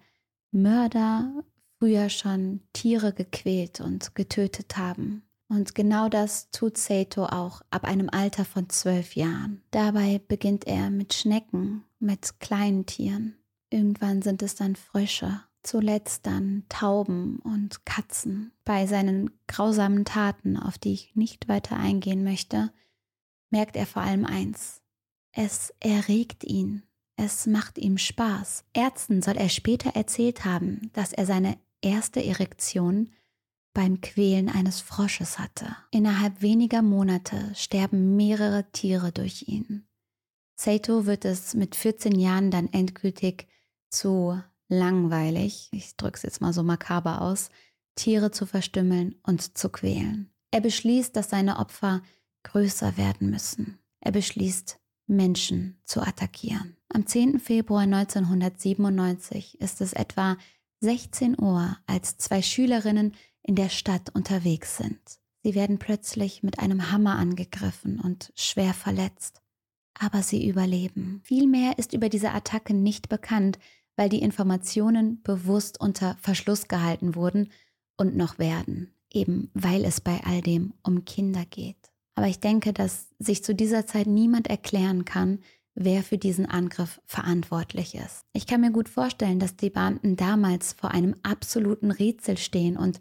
Mörder 0.50 1.44
früher 1.78 2.08
schon 2.08 2.60
Tiere 2.72 3.12
gequält 3.12 3.80
und 3.80 4.14
getötet 4.14 4.76
haben. 4.76 5.22
Und 5.48 5.74
genau 5.74 6.08
das 6.08 6.50
tut 6.50 6.76
Sato 6.76 7.24
auch 7.26 7.62
ab 7.70 7.84
einem 7.84 8.10
Alter 8.10 8.44
von 8.44 8.68
zwölf 8.68 9.14
Jahren. 9.14 9.62
Dabei 9.70 10.20
beginnt 10.26 10.66
er 10.66 10.90
mit 10.90 11.14
Schnecken, 11.14 11.84
mit 12.00 12.40
kleinen 12.40 12.86
Tieren. 12.86 13.36
Irgendwann 13.70 14.22
sind 14.22 14.42
es 14.42 14.56
dann 14.56 14.74
Frösche, 14.74 15.40
zuletzt 15.62 16.26
dann 16.26 16.64
Tauben 16.68 17.38
und 17.40 17.84
Katzen. 17.84 18.52
Bei 18.64 18.86
seinen 18.86 19.30
grausamen 19.46 20.04
Taten, 20.04 20.56
auf 20.56 20.78
die 20.78 20.92
ich 20.92 21.14
nicht 21.14 21.48
weiter 21.48 21.76
eingehen 21.76 22.24
möchte, 22.24 22.72
merkt 23.50 23.76
er 23.76 23.86
vor 23.86 24.02
allem 24.02 24.24
eins. 24.24 24.82
Es 25.32 25.72
erregt 25.80 26.42
ihn. 26.42 26.82
Es 27.16 27.46
macht 27.46 27.78
ihm 27.78 27.98
Spaß. 27.98 28.64
Ärzten 28.74 29.22
soll 29.22 29.36
er 29.36 29.48
später 29.48 29.90
erzählt 29.90 30.44
haben, 30.44 30.90
dass 30.92 31.12
er 31.12 31.24
seine 31.24 31.56
erste 31.82 32.24
Erektion 32.24 33.10
beim 33.72 34.00
Quälen 34.00 34.48
eines 34.48 34.80
Frosches 34.80 35.38
hatte. 35.38 35.76
Innerhalb 35.90 36.40
weniger 36.40 36.82
Monate 36.82 37.52
sterben 37.54 38.16
mehrere 38.16 38.70
Tiere 38.72 39.12
durch 39.12 39.48
ihn. 39.48 39.86
Saito 40.54 41.04
wird 41.04 41.26
es 41.26 41.54
mit 41.54 41.76
14 41.76 42.18
Jahren 42.18 42.50
dann 42.50 42.72
endgültig 42.72 43.46
zu 43.90 44.40
langweilig, 44.68 45.68
ich 45.72 45.96
drücke 45.96 46.16
es 46.16 46.22
jetzt 46.22 46.40
mal 46.40 46.52
so 46.52 46.62
makaber 46.62 47.20
aus, 47.20 47.50
Tiere 47.94 48.30
zu 48.30 48.46
verstümmeln 48.46 49.16
und 49.22 49.58
zu 49.58 49.68
quälen. 49.68 50.30
Er 50.50 50.60
beschließt, 50.60 51.14
dass 51.14 51.30
seine 51.30 51.58
Opfer 51.58 52.02
größer 52.44 52.96
werden 52.96 53.30
müssen. 53.30 53.78
Er 54.00 54.12
beschließt, 54.12 54.78
Menschen 55.06 55.78
zu 55.84 56.00
attackieren. 56.00 56.76
Am 56.88 57.06
10. 57.06 57.38
Februar 57.38 57.82
1997 57.82 59.60
ist 59.60 59.80
es 59.80 59.92
etwa 59.92 60.36
16 60.80 61.40
Uhr, 61.40 61.76
als 61.86 62.18
zwei 62.18 62.42
Schülerinnen 62.42 63.14
in 63.42 63.54
der 63.54 63.68
Stadt 63.68 64.10
unterwegs 64.14 64.76
sind. 64.76 65.00
Sie 65.42 65.54
werden 65.54 65.78
plötzlich 65.78 66.42
mit 66.42 66.58
einem 66.58 66.90
Hammer 66.90 67.16
angegriffen 67.16 68.00
und 68.00 68.32
schwer 68.34 68.74
verletzt. 68.74 69.40
Aber 69.98 70.22
sie 70.22 70.46
überleben. 70.48 71.20
Viel 71.24 71.46
mehr 71.46 71.78
ist 71.78 71.92
über 71.92 72.08
diese 72.08 72.32
Attacke 72.32 72.74
nicht 72.74 73.08
bekannt, 73.08 73.58
weil 73.96 74.08
die 74.08 74.20
Informationen 74.20 75.22
bewusst 75.22 75.80
unter 75.80 76.16
Verschluss 76.20 76.68
gehalten 76.68 77.14
wurden 77.14 77.50
und 77.96 78.16
noch 78.16 78.38
werden, 78.38 78.92
eben 79.10 79.50
weil 79.54 79.84
es 79.84 80.00
bei 80.00 80.20
all 80.24 80.42
dem 80.42 80.74
um 80.82 81.04
Kinder 81.04 81.44
geht. 81.46 81.90
Aber 82.14 82.28
ich 82.28 82.40
denke, 82.40 82.72
dass 82.72 83.08
sich 83.18 83.44
zu 83.44 83.54
dieser 83.54 83.86
Zeit 83.86 84.06
niemand 84.06 84.48
erklären 84.48 85.04
kann, 85.04 85.40
wer 85.76 86.02
für 86.02 86.18
diesen 86.18 86.46
Angriff 86.46 87.00
verantwortlich 87.04 87.94
ist. 87.94 88.22
Ich 88.32 88.46
kann 88.46 88.62
mir 88.62 88.72
gut 88.72 88.88
vorstellen, 88.88 89.38
dass 89.38 89.56
die 89.56 89.70
Beamten 89.70 90.16
damals 90.16 90.72
vor 90.72 90.90
einem 90.90 91.14
absoluten 91.22 91.92
Rätsel 91.92 92.38
stehen 92.38 92.76
und 92.76 92.98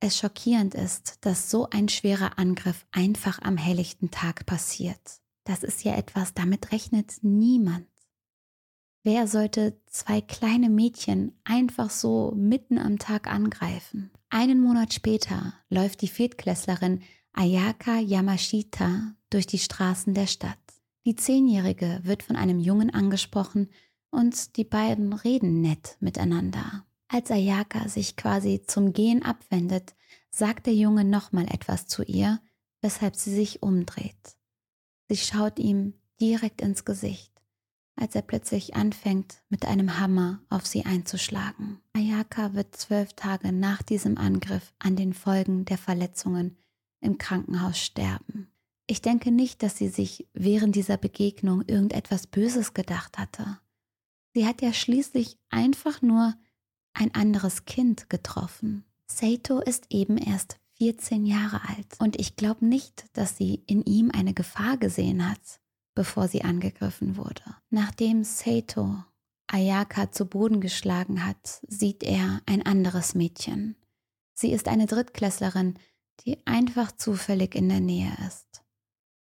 es 0.00 0.16
schockierend 0.18 0.74
ist, 0.74 1.18
dass 1.20 1.50
so 1.50 1.68
ein 1.70 1.88
schwerer 1.88 2.38
Angriff 2.38 2.86
einfach 2.90 3.40
am 3.42 3.56
helllichten 3.56 4.10
Tag 4.10 4.46
passiert. 4.46 5.20
Das 5.44 5.62
ist 5.62 5.84
ja 5.84 5.96
etwas, 5.96 6.34
damit 6.34 6.72
rechnet 6.72 7.12
niemand. 7.22 7.86
Wer 9.04 9.26
sollte 9.26 9.80
zwei 9.86 10.20
kleine 10.20 10.68
Mädchen 10.68 11.36
einfach 11.44 11.90
so 11.90 12.32
mitten 12.36 12.78
am 12.78 12.98
Tag 12.98 13.26
angreifen? 13.26 14.12
Einen 14.30 14.60
Monat 14.60 14.94
später 14.94 15.54
läuft 15.68 16.02
die 16.02 16.08
Viertklässlerin 16.08 17.02
Ayaka 17.32 17.98
Yamashita 17.98 19.14
durch 19.30 19.46
die 19.46 19.58
Straßen 19.58 20.14
der 20.14 20.28
Stadt. 20.28 20.61
Die 21.04 21.16
Zehnjährige 21.16 22.00
wird 22.04 22.22
von 22.22 22.36
einem 22.36 22.60
Jungen 22.60 22.90
angesprochen 22.90 23.68
und 24.10 24.56
die 24.56 24.64
beiden 24.64 25.12
reden 25.12 25.60
nett 25.60 25.96
miteinander. 26.00 26.86
Als 27.08 27.30
Ayaka 27.30 27.88
sich 27.88 28.16
quasi 28.16 28.62
zum 28.66 28.92
Gehen 28.92 29.22
abwendet, 29.24 29.94
sagt 30.30 30.66
der 30.66 30.74
Junge 30.74 31.04
nochmal 31.04 31.46
etwas 31.52 31.86
zu 31.86 32.04
ihr, 32.04 32.40
weshalb 32.80 33.16
sie 33.16 33.34
sich 33.34 33.62
umdreht. 33.62 34.36
Sie 35.08 35.16
schaut 35.16 35.58
ihm 35.58 35.94
direkt 36.20 36.60
ins 36.60 36.84
Gesicht, 36.84 37.32
als 37.96 38.14
er 38.14 38.22
plötzlich 38.22 38.76
anfängt, 38.76 39.42
mit 39.48 39.66
einem 39.66 39.98
Hammer 39.98 40.40
auf 40.48 40.66
sie 40.66 40.86
einzuschlagen. 40.86 41.80
Ayaka 41.94 42.54
wird 42.54 42.76
zwölf 42.76 43.12
Tage 43.14 43.52
nach 43.52 43.82
diesem 43.82 44.16
Angriff 44.18 44.72
an 44.78 44.94
den 44.94 45.14
Folgen 45.14 45.64
der 45.64 45.78
Verletzungen 45.78 46.56
im 47.00 47.18
Krankenhaus 47.18 47.78
sterben. 47.78 48.51
Ich 48.86 49.00
denke 49.00 49.30
nicht, 49.30 49.62
dass 49.62 49.78
sie 49.78 49.88
sich 49.88 50.28
während 50.34 50.76
dieser 50.76 50.96
Begegnung 50.96 51.62
irgendetwas 51.66 52.26
Böses 52.26 52.74
gedacht 52.74 53.18
hatte. 53.18 53.58
Sie 54.34 54.46
hat 54.46 54.62
ja 54.62 54.72
schließlich 54.72 55.38
einfach 55.50 56.02
nur 56.02 56.34
ein 56.94 57.14
anderes 57.14 57.64
Kind 57.64 58.10
getroffen. 58.10 58.84
Saito 59.06 59.60
ist 59.60 59.86
eben 59.90 60.16
erst 60.16 60.58
14 60.78 61.26
Jahre 61.26 61.60
alt 61.68 61.86
und 61.98 62.18
ich 62.18 62.36
glaube 62.36 62.66
nicht, 62.66 63.04
dass 63.12 63.36
sie 63.36 63.62
in 63.66 63.82
ihm 63.82 64.10
eine 64.10 64.34
Gefahr 64.34 64.78
gesehen 64.78 65.28
hat, 65.28 65.60
bevor 65.94 66.28
sie 66.28 66.42
angegriffen 66.42 67.16
wurde. 67.16 67.42
Nachdem 67.70 68.24
Saito 68.24 69.04
Ayaka 69.46 70.10
zu 70.10 70.26
Boden 70.26 70.60
geschlagen 70.60 71.24
hat, 71.26 71.60
sieht 71.68 72.02
er 72.02 72.40
ein 72.46 72.64
anderes 72.64 73.14
Mädchen. 73.14 73.76
Sie 74.34 74.50
ist 74.50 74.66
eine 74.66 74.86
Drittklässlerin, 74.86 75.78
die 76.24 76.38
einfach 76.46 76.92
zufällig 76.92 77.54
in 77.54 77.68
der 77.68 77.80
Nähe 77.80 78.12
ist. 78.26 78.51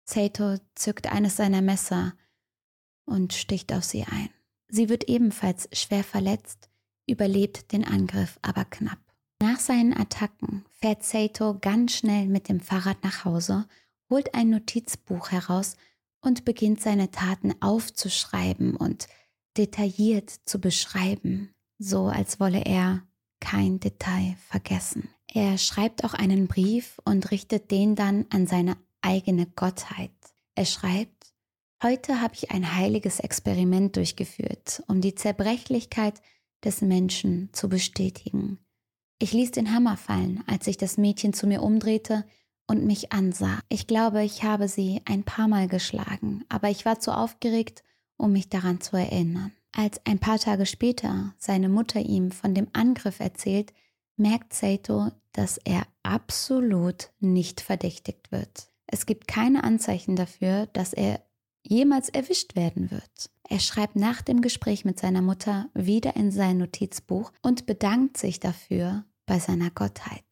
Saito 0.05 0.57
zückt 0.75 1.13
eines 1.13 1.37
seiner 1.37 1.63
Messer 1.63 2.15
und 3.05 3.33
sticht 3.33 3.73
auf 3.73 3.85
sie 3.85 4.05
ein. 4.05 4.31
Sie 4.69 4.89
wird 4.89 5.09
ebenfalls 5.09 5.69
schwer 5.73 6.05
verletzt 6.05 6.71
überlebt 7.07 7.73
den 7.73 7.85
Angriff 7.85 8.39
aber 8.43 8.65
knapp. 8.65 8.99
Nach 9.41 9.59
seinen 9.59 9.97
Attacken 9.97 10.65
fährt 10.71 11.05
Saito 11.05 11.59
ganz 11.61 11.97
schnell 11.97 12.27
mit 12.27 12.49
dem 12.49 12.61
Fahrrad 12.61 13.03
nach 13.03 13.25
Hause, 13.25 13.67
holt 14.09 14.35
ein 14.35 14.51
Notizbuch 14.51 15.31
heraus 15.31 15.77
und 16.21 16.45
beginnt 16.45 16.81
seine 16.81 17.11
Taten 17.11 17.53
aufzuschreiben 17.61 18.77
und 18.77 19.09
detailliert 19.57 20.31
zu 20.31 20.61
beschreiben, 20.61 21.53
so 21.79 22.07
als 22.07 22.39
wolle 22.39 22.65
er 22.65 23.03
kein 23.41 23.81
Detail 23.81 24.37
vergessen. 24.49 25.09
Er 25.27 25.59
schreibt 25.59 26.05
auch 26.05 26.15
einen 26.15 26.47
Brief 26.47 27.01
und 27.05 27.31
richtet 27.33 27.71
den 27.71 27.97
dann 27.97 28.27
an 28.31 28.47
seine 28.47 28.77
eigene 29.03 29.47
Gottheit. 29.47 30.11
Er 30.55 30.65
schreibt, 30.65 31.33
heute 31.83 32.21
habe 32.21 32.35
ich 32.35 32.51
ein 32.51 32.77
heiliges 32.77 33.21
Experiment 33.21 33.97
durchgeführt, 33.97 34.83
um 34.89 35.01
die 35.01 35.15
Zerbrechlichkeit 35.15 36.21
des 36.65 36.81
Menschen 36.81 37.51
zu 37.53 37.69
bestätigen. 37.69 38.59
Ich 39.19 39.33
ließ 39.33 39.53
den 39.53 39.73
Hammer 39.73 39.97
fallen, 39.97 40.43
als 40.47 40.65
sich 40.65 40.77
das 40.77 40.97
Mädchen 40.97 41.33
zu 41.33 41.47
mir 41.47 41.63
umdrehte 41.63 42.25
und 42.67 42.85
mich 42.85 43.13
ansah. 43.13 43.61
Ich 43.69 43.87
glaube, 43.87 44.25
ich 44.25 44.45
habe 44.45 44.69
sie 44.69 45.01
ein 45.05 45.25
paar 45.25 45.49
Mal 45.49 45.69
geschlagen, 45.69 46.45
aber 46.49 46.71
ich 46.71 46.85
war 46.85 47.01
zu 47.01 47.17
aufgeregt, 47.17 47.83
um 48.17 48.33
mich 48.33 48.49
daran 48.49 48.81
zu 48.81 48.97
erinnern. 48.97 49.53
Als 49.73 50.01
ein 50.05 50.19
paar 50.19 50.39
Tage 50.39 50.67
später 50.67 51.35
seine 51.39 51.69
Mutter 51.69 52.01
ihm 52.01 52.31
von 52.31 52.55
dem 52.55 52.69
Angriff 52.73 53.21
erzählt, 53.21 53.73
merkt 54.17 54.53
Saito, 54.53 55.11
dass 55.33 55.59
er 55.59 55.87
absolut 56.03 57.11
nicht 57.21 57.61
verdächtigt 57.61 58.31
wird. 58.33 58.72
Es 58.93 59.07
gibt 59.07 59.27
keine 59.27 59.65
Anzeichen 59.65 60.17
dafür, 60.17 60.67
dass 60.67 60.93
er 60.93 61.25
jemals 61.63 62.11
erwischt 62.11 62.57
werden 62.57 62.91
wird. 62.91 63.31
Er 63.49 63.59
schreibt 63.59 63.97
nach 63.97 64.21
dem 64.21 64.43
Gespräch 64.43 64.85
mit 64.85 65.01
seiner 65.01 65.23
Mutter 65.23 65.71
wieder 65.73 66.15
in 66.15 66.31
sein 66.31 66.59
Notizbuch 66.59 67.33
und 67.41 67.65
bedankt 67.65 68.19
sich 68.19 68.39
dafür 68.39 69.07
bei 69.25 69.39
seiner 69.39 69.71
Gottheit. 69.71 70.25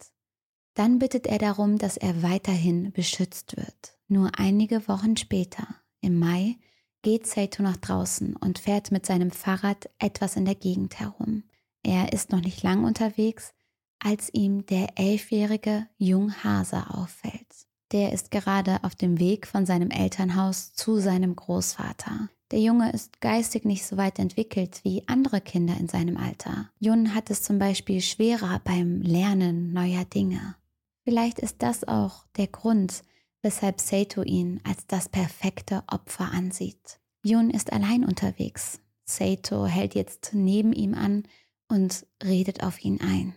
Dann 0.75 0.99
bittet 0.99 1.27
er 1.27 1.39
darum, 1.39 1.79
dass 1.79 1.97
er 1.97 2.23
weiterhin 2.23 2.93
beschützt 2.93 3.57
wird. 3.57 3.99
Nur 4.09 4.39
einige 4.39 4.87
Wochen 4.89 5.17
später, 5.17 5.67
im 6.03 6.19
Mai, 6.19 6.57
geht 7.01 7.27
Saito 7.27 7.63
nach 7.63 7.79
draußen 7.79 8.37
und 8.37 8.59
fährt 8.59 8.93
mit 8.93 9.07
seinem 9.07 9.31
Fahrrad 9.31 9.89
etwas 9.99 10.37
in 10.37 10.45
der 10.45 10.55
Gegend 10.55 11.01
herum. 11.01 11.45
Er 11.83 12.13
ist 12.13 12.31
noch 12.31 12.43
nicht 12.43 12.63
lang 12.63 12.85
unterwegs, 12.85 13.55
als 14.01 14.29
ihm 14.35 14.67
der 14.67 14.99
elfjährige 14.99 15.87
Jung 15.97 16.45
Hase 16.45 16.91
auffällt. 16.91 17.70
Der 17.93 18.13
ist 18.13 18.31
gerade 18.31 18.85
auf 18.85 18.95
dem 18.95 19.19
Weg 19.19 19.47
von 19.47 19.67
seinem 19.67 19.91
Elternhaus 19.91 20.73
zu 20.75 20.99
seinem 20.99 21.35
Großvater. 21.35 22.29
Der 22.53 22.61
Junge 22.61 22.93
ist 22.93 23.21
geistig 23.21 23.65
nicht 23.65 23.85
so 23.85 23.97
weit 23.97 24.19
entwickelt 24.19 24.81
wie 24.83 25.07
andere 25.07 25.41
Kinder 25.41 25.77
in 25.79 25.89
seinem 25.89 26.17
Alter. 26.17 26.71
Jun 26.79 27.15
hat 27.15 27.31
es 27.31 27.43
zum 27.43 27.59
Beispiel 27.59 28.01
schwerer 28.01 28.61
beim 28.65 29.03
Lernen 29.03 29.73
neuer 29.73 30.05
Dinge. 30.05 30.57
Vielleicht 31.05 31.39
ist 31.39 31.63
das 31.63 31.87
auch 31.87 32.25
der 32.37 32.49
Grund, 32.49 33.03
weshalb 33.43 33.81
Sato 33.81 34.23
ihn 34.23 34.61
als 34.65 34.87
das 34.87 35.09
perfekte 35.09 35.83
Opfer 35.87 36.31
ansieht. 36.33 37.01
Jun 37.25 37.51
ist 37.51 37.73
allein 37.73 38.05
unterwegs. 38.05 38.81
Sato 39.05 39.67
hält 39.67 39.95
jetzt 39.95 40.31
neben 40.33 40.73
ihm 40.73 40.95
an 40.95 41.25
und 41.69 42.07
redet 42.23 42.63
auf 42.63 42.85
ihn 42.85 43.01
ein. 43.01 43.35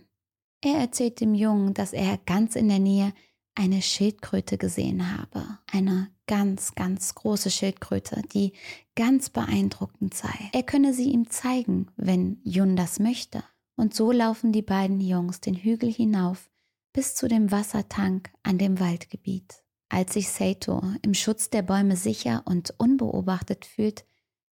Er 0.61 0.77
erzählt 0.77 1.19
dem 1.19 1.35
Jungen, 1.35 1.73
dass 1.73 1.93
er 1.93 2.17
ganz 2.25 2.55
in 2.55 2.69
der 2.69 2.79
Nähe 2.79 3.13
eine 3.55 3.81
Schildkröte 3.81 4.57
gesehen 4.57 5.17
habe. 5.17 5.45
Eine 5.71 6.09
ganz, 6.27 6.75
ganz 6.75 7.13
große 7.15 7.51
Schildkröte, 7.51 8.21
die 8.33 8.53
ganz 8.95 9.29
beeindruckend 9.29 10.13
sei. 10.13 10.33
Er 10.53 10.63
könne 10.63 10.93
sie 10.93 11.11
ihm 11.11 11.29
zeigen, 11.29 11.87
wenn 11.95 12.39
Jun 12.43 12.75
das 12.75 12.99
möchte. 12.99 13.43
Und 13.75 13.93
so 13.93 14.11
laufen 14.11 14.51
die 14.51 14.61
beiden 14.61 15.01
Jungs 15.01 15.41
den 15.41 15.55
Hügel 15.55 15.91
hinauf 15.91 16.49
bis 16.93 17.15
zu 17.15 17.27
dem 17.27 17.51
Wassertank 17.51 18.31
an 18.43 18.57
dem 18.57 18.79
Waldgebiet. 18.79 19.63
Als 19.89 20.13
sich 20.13 20.29
Saito 20.29 20.81
im 21.01 21.13
Schutz 21.13 21.49
der 21.49 21.63
Bäume 21.63 21.97
sicher 21.97 22.43
und 22.45 22.73
unbeobachtet 22.77 23.65
fühlt, 23.65 24.05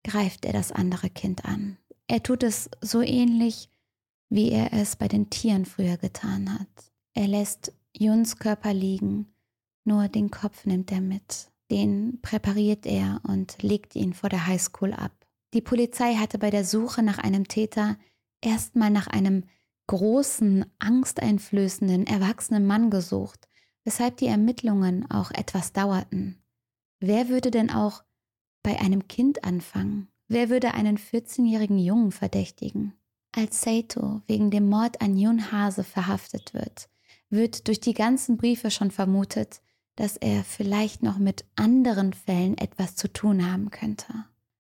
greift 0.04 0.46
er 0.46 0.54
das 0.54 0.72
andere 0.72 1.10
Kind 1.10 1.46
an. 1.46 1.78
Er 2.08 2.22
tut 2.22 2.44
es 2.44 2.70
so 2.82 3.02
ähnlich, 3.02 3.70
wie 4.30 4.52
er 4.52 4.74
es 4.74 4.96
bei 4.96 5.08
den 5.08 5.30
Tieren 5.30 5.66
früher 5.66 5.98
getan 5.98 6.54
hat. 6.60 6.92
Er 7.14 7.28
lässt 7.28 7.74
Juns 7.98 8.38
Körper 8.38 8.74
liegen, 8.74 9.34
nur 9.86 10.10
den 10.10 10.30
Kopf 10.32 10.66
nimmt 10.66 10.92
er 10.92 11.02
mit. 11.02 11.52
Den 11.72 12.20
präpariert 12.22 12.86
er 12.86 13.22
und 13.24 13.62
legt 13.64 13.96
ihn 13.96 14.14
vor 14.14 14.30
der 14.30 14.46
Highschool 14.48 14.94
ab. 14.94 15.26
Die 15.54 15.62
Polizei 15.62 16.16
hatte 16.16 16.38
bei 16.38 16.50
der 16.50 16.66
Suche 16.66 17.02
nach 17.02 17.18
einem 17.18 17.48
Täter 17.48 17.98
erstmal 18.42 18.90
nach 18.90 19.08
einem 19.08 19.46
großen, 19.88 20.66
angsteinflößenden, 20.80 22.06
erwachsenen 22.08 22.66
Mann 22.66 22.90
gesucht, 22.90 23.48
weshalb 23.84 24.18
die 24.18 24.28
Ermittlungen 24.28 25.10
auch 25.10 25.32
etwas 25.32 25.72
dauerten. 25.74 26.44
Wer 27.00 27.30
würde 27.30 27.52
denn 27.52 27.70
auch 27.70 28.04
bei 28.64 28.80
einem 28.80 29.08
Kind 29.08 29.44
anfangen? 29.44 30.10
Wer 30.28 30.50
würde 30.50 30.74
einen 30.74 30.98
14-jährigen 30.98 31.78
Jungen 31.78 32.12
verdächtigen? 32.12 32.94
Als 33.32 33.62
Saito 33.62 34.22
wegen 34.28 34.50
dem 34.50 34.68
Mord 34.68 35.02
an 35.02 35.18
Jun 35.18 35.52
Hase 35.52 35.84
verhaftet 35.84 36.54
wird, 36.54 36.90
wird 37.36 37.68
durch 37.68 37.80
die 37.80 37.94
ganzen 37.94 38.38
Briefe 38.38 38.72
schon 38.72 38.92
vermutet, 38.92 39.62
dass 39.96 40.18
er 40.18 40.44
vielleicht 40.44 41.04
noch 41.04 41.18
mit 41.18 41.46
anderen 41.56 42.14
Fällen 42.14 42.58
etwas 42.58 42.96
zu 42.96 43.12
tun 43.12 43.50
haben 43.50 43.72
könnte. 43.72 44.08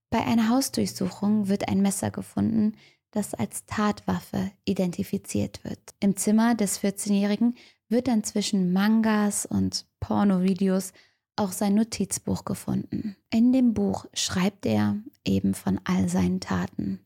Bei 0.10 0.26
einer 0.26 0.50
Hausdurchsuchung 0.50 1.48
wird 1.48 1.68
ein 1.68 1.82
Messer 1.82 2.12
gefunden, 2.12 2.76
das 3.12 3.34
als 3.34 3.66
Tatwaffe 3.66 4.52
identifiziert 4.66 5.64
wird. 5.64 5.80
Im 6.00 6.16
Zimmer 6.16 6.56
des 6.56 6.82
14-Jährigen 6.82 7.56
wird 7.90 8.08
dann 8.08 8.24
zwischen 8.24 8.74
Mangas 8.74 9.46
und 9.46 9.86
Pornovideos 10.00 10.94
auch 11.36 11.52
sein 11.52 11.76
Notizbuch 11.76 12.46
gefunden. 12.46 13.16
In 13.30 13.52
dem 13.52 13.74
Buch 13.74 14.06
schreibt 14.14 14.66
er 14.66 14.98
eben 15.26 15.54
von 15.54 15.80
all 15.84 16.08
seinen 16.10 16.40
Taten 16.40 17.00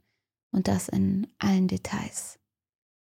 und 0.52 0.68
das 0.68 0.90
in 0.90 1.28
allen 1.40 1.68
Details. 1.68 2.39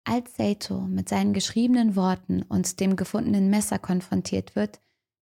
Als 0.05 0.37
Saito 0.37 0.81
mit 0.81 1.09
seinen 1.09 1.33
geschriebenen 1.33 1.95
Worten 1.95 2.43
und 2.43 2.81
dem 2.81 2.97
gefundenen 2.97 3.51
Messer 3.51 3.79
konfrontiert 3.79 4.57
wird, 4.57 4.81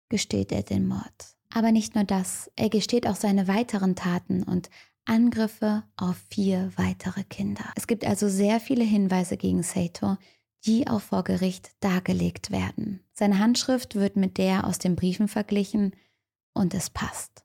gesteht 0.08 0.52
er 0.52 0.62
den 0.62 0.86
Mord. 0.86 1.36
Aber 1.52 1.72
nicht 1.72 1.94
nur 1.94 2.04
das, 2.04 2.50
er 2.56 2.70
gesteht 2.70 3.06
auch 3.06 3.16
seine 3.16 3.48
weiteren 3.48 3.96
Taten 3.96 4.42
und 4.42 4.70
Angriffe 5.04 5.82
auf 5.96 6.16
vier 6.30 6.72
weitere 6.76 7.24
Kinder. 7.24 7.64
Es 7.74 7.86
gibt 7.86 8.06
also 8.06 8.28
sehr 8.28 8.60
viele 8.60 8.84
Hinweise 8.84 9.36
gegen 9.36 9.62
Saito, 9.62 10.16
die 10.64 10.88
auch 10.88 11.00
vor 11.00 11.24
Gericht 11.24 11.72
dargelegt 11.80 12.50
werden. 12.50 13.00
Seine 13.12 13.38
Handschrift 13.38 13.94
wird 13.94 14.16
mit 14.16 14.38
der 14.38 14.66
aus 14.66 14.78
den 14.78 14.96
Briefen 14.96 15.26
verglichen 15.26 15.96
und 16.54 16.74
es 16.74 16.90
passt. 16.90 17.44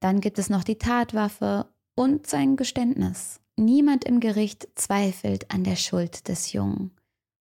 Dann 0.00 0.20
gibt 0.20 0.38
es 0.38 0.50
noch 0.50 0.64
die 0.64 0.78
Tatwaffe 0.78 1.72
und 1.94 2.26
sein 2.26 2.56
Geständnis. 2.56 3.40
Niemand 3.56 4.04
im 4.04 4.20
Gericht 4.20 4.68
zweifelt 4.74 5.50
an 5.50 5.64
der 5.64 5.76
Schuld 5.76 6.28
des 6.28 6.52
Jungen. 6.52 6.90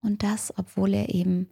Und 0.01 0.23
das, 0.23 0.53
obwohl 0.57 0.93
er 0.93 1.13
eben 1.13 1.49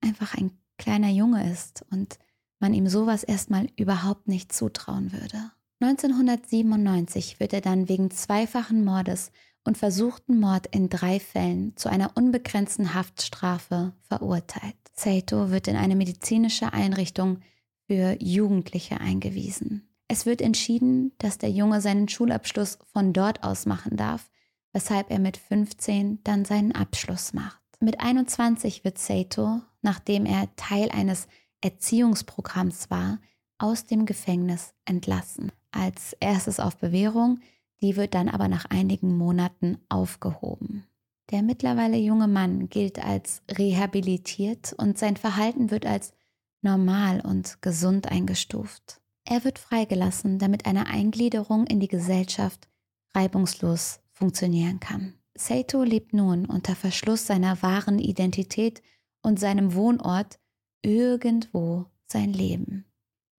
einfach 0.00 0.34
ein 0.34 0.52
kleiner 0.78 1.10
Junge 1.10 1.50
ist 1.50 1.84
und 1.90 2.18
man 2.58 2.74
ihm 2.74 2.88
sowas 2.88 3.24
erstmal 3.24 3.68
überhaupt 3.76 4.28
nicht 4.28 4.52
zutrauen 4.52 5.12
würde. 5.12 5.50
1997 5.80 7.40
wird 7.40 7.52
er 7.52 7.60
dann 7.60 7.88
wegen 7.88 8.10
zweifachen 8.12 8.84
Mordes 8.84 9.32
und 9.64 9.78
versuchten 9.78 10.38
Mord 10.38 10.66
in 10.68 10.88
drei 10.88 11.18
Fällen 11.18 11.76
zu 11.76 11.88
einer 11.88 12.16
unbegrenzten 12.16 12.94
Haftstrafe 12.94 13.92
verurteilt. 14.08 14.76
Saito 14.94 15.50
wird 15.50 15.68
in 15.68 15.76
eine 15.76 15.96
medizinische 15.96 16.72
Einrichtung 16.72 17.40
für 17.86 18.16
Jugendliche 18.20 19.00
eingewiesen. 19.00 19.88
Es 20.12 20.26
wird 20.26 20.42
entschieden, 20.42 21.12
dass 21.16 21.38
der 21.38 21.48
Junge 21.48 21.80
seinen 21.80 22.06
Schulabschluss 22.06 22.78
von 22.92 23.14
dort 23.14 23.42
aus 23.42 23.64
machen 23.64 23.96
darf, 23.96 24.28
weshalb 24.74 25.10
er 25.10 25.18
mit 25.18 25.38
15 25.38 26.22
dann 26.22 26.44
seinen 26.44 26.72
Abschluss 26.72 27.32
macht. 27.32 27.62
Mit 27.80 27.98
21 27.98 28.84
wird 28.84 28.98
Saito, 28.98 29.62
nachdem 29.80 30.26
er 30.26 30.54
Teil 30.56 30.90
eines 30.90 31.28
Erziehungsprogramms 31.62 32.90
war, 32.90 33.20
aus 33.56 33.86
dem 33.86 34.04
Gefängnis 34.04 34.74
entlassen. 34.84 35.50
Als 35.70 36.14
erstes 36.20 36.60
auf 36.60 36.76
Bewährung, 36.76 37.40
die 37.80 37.96
wird 37.96 38.12
dann 38.12 38.28
aber 38.28 38.48
nach 38.48 38.66
einigen 38.66 39.16
Monaten 39.16 39.78
aufgehoben. 39.88 40.84
Der 41.30 41.40
mittlerweile 41.40 41.96
junge 41.96 42.28
Mann 42.28 42.68
gilt 42.68 43.02
als 43.02 43.40
rehabilitiert 43.50 44.74
und 44.76 44.98
sein 44.98 45.16
Verhalten 45.16 45.70
wird 45.70 45.86
als 45.86 46.12
normal 46.60 47.22
und 47.22 47.62
gesund 47.62 48.12
eingestuft. 48.12 49.01
Er 49.24 49.44
wird 49.44 49.58
freigelassen, 49.58 50.38
damit 50.38 50.66
eine 50.66 50.86
Eingliederung 50.86 51.66
in 51.66 51.80
die 51.80 51.88
Gesellschaft 51.88 52.68
reibungslos 53.14 54.00
funktionieren 54.10 54.80
kann. 54.80 55.14
Saito 55.34 55.82
lebt 55.82 56.12
nun 56.12 56.46
unter 56.46 56.74
Verschluss 56.74 57.26
seiner 57.26 57.62
wahren 57.62 57.98
Identität 57.98 58.82
und 59.22 59.40
seinem 59.40 59.74
Wohnort 59.74 60.38
irgendwo 60.82 61.86
sein 62.06 62.32
Leben. 62.32 62.84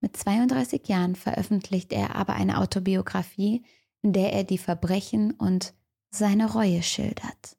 Mit 0.00 0.16
32 0.16 0.86
Jahren 0.88 1.14
veröffentlicht 1.14 1.92
er 1.92 2.16
aber 2.16 2.34
eine 2.34 2.58
Autobiografie, 2.58 3.64
in 4.02 4.12
der 4.12 4.32
er 4.32 4.44
die 4.44 4.58
Verbrechen 4.58 5.32
und 5.32 5.74
seine 6.10 6.52
Reue 6.52 6.82
schildert. 6.82 7.56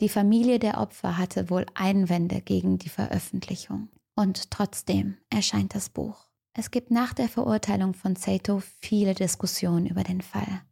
Die 0.00 0.08
Familie 0.08 0.58
der 0.58 0.80
Opfer 0.80 1.16
hatte 1.16 1.50
wohl 1.50 1.66
Einwände 1.74 2.40
gegen 2.40 2.78
die 2.78 2.88
Veröffentlichung. 2.88 3.88
Und 4.16 4.50
trotzdem 4.50 5.18
erscheint 5.30 5.74
das 5.74 5.88
Buch. 5.88 6.26
Es 6.56 6.70
gibt 6.70 6.92
nach 6.92 7.12
der 7.12 7.28
Verurteilung 7.28 7.94
von 7.94 8.14
Saito 8.14 8.62
viele 8.80 9.14
Diskussionen 9.14 9.86
über 9.86 10.04
den 10.04 10.20
Fall. 10.20 10.62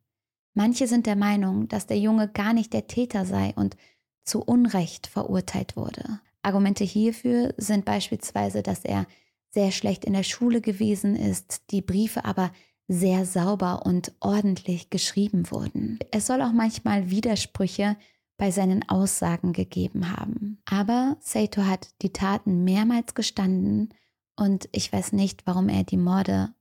Manche 0.55 0.87
sind 0.87 1.07
der 1.07 1.17
Meinung, 1.17 1.67
dass 1.67 1.87
der 1.87 1.99
Junge 1.99 2.29
gar 2.29 2.53
nicht 2.53 2.73
der 2.73 2.87
Täter 2.87 3.27
sei 3.27 3.53
und 3.57 3.77
zu 4.25 4.41
Unrecht 4.43 5.09
verurteilt 5.09 5.77
wurde. 5.77 6.21
Argumente 6.43 6.85
hierfür 6.85 7.53
sind 7.57 7.85
beispielsweise, 7.85 8.63
dass 8.63 8.85
er 8.85 9.07
sehr 9.51 9.73
schlecht 9.73 10.05
in 10.05 10.13
der 10.13 10.23
Schule 10.23 10.61
gewesen 10.61 11.17
ist, 11.17 11.63
die 11.71 11.83
Briefe 11.83 12.25
aber 12.25 12.53
sehr 12.87 13.27
sauber 13.27 13.85
und 13.85 14.13
ordentlich 14.21 14.91
geschrieben 14.91 15.51
wurden. 15.51 15.99
Es 16.11 16.27
soll 16.27 16.43
auch 16.43 16.53
manchmal 16.53 17.11
Widersprüche 17.11 17.97
bei 18.37 18.51
seinen 18.51 18.89
Aussagen 18.89 19.53
gegeben 19.53 20.17
haben. 20.17 20.59
Aber 20.65 21.17
Saito 21.21 21.65
hat 21.65 21.91
die 22.03 22.13
Taten 22.13 22.65
mehrmals 22.65 23.15
gestanden 23.15 23.91
und 24.37 24.69
ich 24.73 24.93
weiß 24.93 25.13
nicht, 25.13 25.47
warum 25.47 25.69
er 25.69 25.85
die 25.85 25.97
Morde 25.97 26.55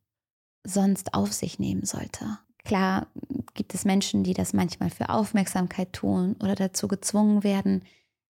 sonst 0.64 1.14
auf 1.14 1.34
sich 1.34 1.60
nehmen 1.60 1.86
sollte. 1.86 2.40
Klar 2.64 3.08
gibt 3.54 3.74
es 3.74 3.86
Menschen, 3.86 4.24
die 4.24 4.34
das 4.34 4.54
manchmal 4.54 4.90
für 4.90 5.10
Aufmerksamkeit 5.10 5.94
tun 5.94 6.36
oder 6.42 6.56
dazu 6.56 6.88
gezwungen 6.88 7.44
werden, 7.44 7.84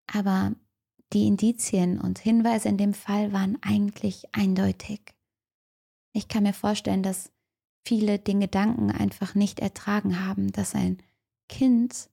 aber 0.07 0.53
die 1.13 1.25
Indizien 1.25 1.99
und 1.99 2.19
Hinweise 2.19 2.69
in 2.69 2.77
dem 2.77 2.93
Fall 2.93 3.33
waren 3.33 3.57
eigentlich 3.61 4.25
eindeutig. 4.33 5.01
Ich 6.13 6.27
kann 6.27 6.43
mir 6.43 6.53
vorstellen, 6.53 7.01
dass 7.01 7.31
viele 7.85 8.19
den 8.19 8.39
Gedanken 8.39 8.91
einfach 8.91 9.33
nicht 9.33 9.59
ertragen 9.59 10.23
haben, 10.25 10.51
dass 10.51 10.75
ein 10.75 10.99
Kind 11.47 12.09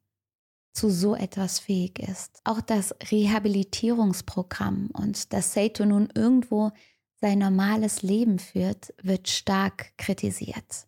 zu 0.72 0.90
so 0.90 1.14
etwas 1.14 1.58
fähig 1.58 1.98
ist. 1.98 2.40
Auch 2.44 2.60
das 2.60 2.94
Rehabilitierungsprogramm 3.10 4.90
und 4.92 5.32
dass 5.32 5.52
Sato 5.52 5.84
nun 5.84 6.08
irgendwo 6.14 6.72
sein 7.26 7.40
normales 7.40 8.02
Leben 8.02 8.38
führt, 8.38 8.94
wird 9.02 9.28
stark 9.28 9.98
kritisiert. 9.98 10.86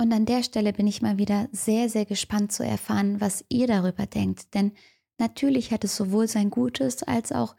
Und 0.00 0.12
an 0.12 0.24
der 0.24 0.44
Stelle 0.44 0.72
bin 0.72 0.86
ich 0.86 1.02
mal 1.02 1.18
wieder 1.18 1.48
sehr, 1.50 1.88
sehr 1.88 2.04
gespannt 2.04 2.52
zu 2.52 2.64
erfahren, 2.64 3.20
was 3.20 3.44
ihr 3.48 3.66
darüber 3.66 4.06
denkt. 4.06 4.54
Denn 4.54 4.70
natürlich 5.18 5.72
hat 5.72 5.82
es 5.82 5.96
sowohl 5.96 6.28
sein 6.28 6.50
Gutes 6.50 7.02
als 7.02 7.32
auch 7.32 7.56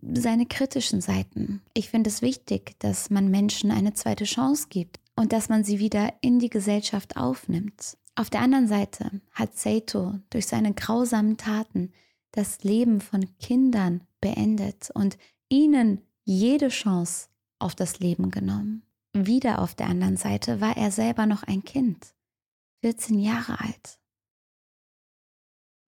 seine 0.00 0.46
kritischen 0.46 1.00
Seiten. 1.00 1.62
Ich 1.74 1.90
finde 1.90 2.10
es 2.10 2.22
wichtig, 2.22 2.78
dass 2.78 3.10
man 3.10 3.28
Menschen 3.28 3.72
eine 3.72 3.92
zweite 3.92 4.24
Chance 4.24 4.68
gibt 4.70 5.00
und 5.16 5.32
dass 5.32 5.48
man 5.48 5.64
sie 5.64 5.80
wieder 5.80 6.12
in 6.20 6.38
die 6.38 6.50
Gesellschaft 6.50 7.16
aufnimmt. 7.16 7.96
Auf 8.14 8.30
der 8.30 8.40
anderen 8.40 8.68
Seite 8.68 9.20
hat 9.32 9.58
Saito 9.58 10.14
durch 10.30 10.46
seine 10.46 10.74
grausamen 10.74 11.38
Taten 11.38 11.92
das 12.30 12.62
Leben 12.62 13.00
von 13.00 13.36
Kindern 13.38 14.02
beendet 14.20 14.90
und 14.94 15.18
ihnen 15.48 16.02
jede 16.24 16.68
Chance 16.68 17.28
auf 17.58 17.74
das 17.74 17.98
Leben 17.98 18.30
genommen. 18.30 18.82
Wieder 19.12 19.60
auf 19.60 19.74
der 19.74 19.86
anderen 19.86 20.16
Seite 20.16 20.60
war 20.60 20.76
er 20.76 20.90
selber 20.90 21.26
noch 21.26 21.44
ein 21.44 21.62
Kind, 21.64 22.14
14 22.82 23.18
Jahre 23.18 23.60
alt. 23.60 23.98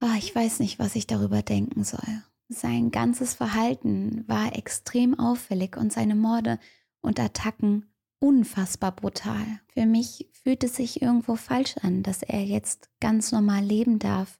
Oh, 0.00 0.14
ich 0.18 0.34
weiß 0.34 0.60
nicht, 0.60 0.78
was 0.78 0.94
ich 0.94 1.06
darüber 1.06 1.42
denken 1.42 1.82
soll. 1.82 2.22
Sein 2.48 2.90
ganzes 2.90 3.34
Verhalten 3.34 4.26
war 4.28 4.54
extrem 4.54 5.18
auffällig 5.18 5.76
und 5.76 5.92
seine 5.92 6.14
Morde 6.14 6.60
und 7.00 7.18
Attacken 7.18 7.86
unfassbar 8.20 8.92
brutal. 8.92 9.44
Für 9.68 9.86
mich 9.86 10.28
fühlt 10.32 10.62
es 10.62 10.76
sich 10.76 11.02
irgendwo 11.02 11.36
falsch 11.36 11.76
an, 11.78 12.02
dass 12.02 12.22
er 12.22 12.44
jetzt 12.44 12.88
ganz 13.00 13.32
normal 13.32 13.64
leben 13.64 13.98
darf, 13.98 14.38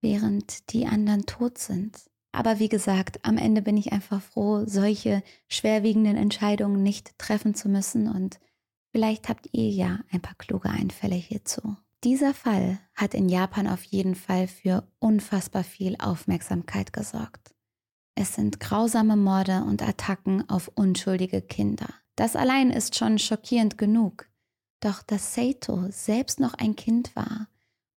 während 0.00 0.72
die 0.72 0.86
anderen 0.86 1.26
tot 1.26 1.58
sind. 1.58 2.10
Aber 2.34 2.58
wie 2.58 2.68
gesagt, 2.68 3.20
am 3.22 3.38
Ende 3.38 3.62
bin 3.62 3.76
ich 3.76 3.92
einfach 3.92 4.20
froh, 4.20 4.64
solche 4.66 5.22
schwerwiegenden 5.48 6.16
Entscheidungen 6.16 6.82
nicht 6.82 7.16
treffen 7.16 7.54
zu 7.54 7.68
müssen 7.68 8.08
und 8.08 8.40
vielleicht 8.90 9.28
habt 9.28 9.48
ihr 9.52 9.70
ja 9.70 10.00
ein 10.10 10.20
paar 10.20 10.34
kluge 10.36 10.68
Einfälle 10.68 11.14
hierzu. 11.14 11.76
Dieser 12.02 12.34
Fall 12.34 12.80
hat 12.94 13.14
in 13.14 13.28
Japan 13.28 13.68
auf 13.68 13.84
jeden 13.84 14.16
Fall 14.16 14.48
für 14.48 14.86
unfassbar 14.98 15.64
viel 15.64 15.96
Aufmerksamkeit 15.98 16.92
gesorgt. 16.92 17.54
Es 18.16 18.34
sind 18.34 18.60
grausame 18.60 19.16
Morde 19.16 19.64
und 19.64 19.82
Attacken 19.82 20.48
auf 20.48 20.70
unschuldige 20.74 21.40
Kinder. 21.40 21.88
Das 22.16 22.36
allein 22.36 22.70
ist 22.70 22.96
schon 22.96 23.18
schockierend 23.18 23.78
genug. 23.78 24.28
Doch 24.80 25.02
dass 25.02 25.34
Sato 25.34 25.86
selbst 25.90 26.40
noch 26.40 26.54
ein 26.54 26.76
Kind 26.76 27.14
war 27.16 27.48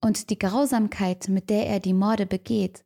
und 0.01 0.31
die 0.31 0.38
Grausamkeit, 0.38 1.29
mit 1.29 1.51
der 1.51 1.66
er 1.66 1.81
die 1.81 1.94
Morde 1.94 2.27
begeht, 2.27 2.86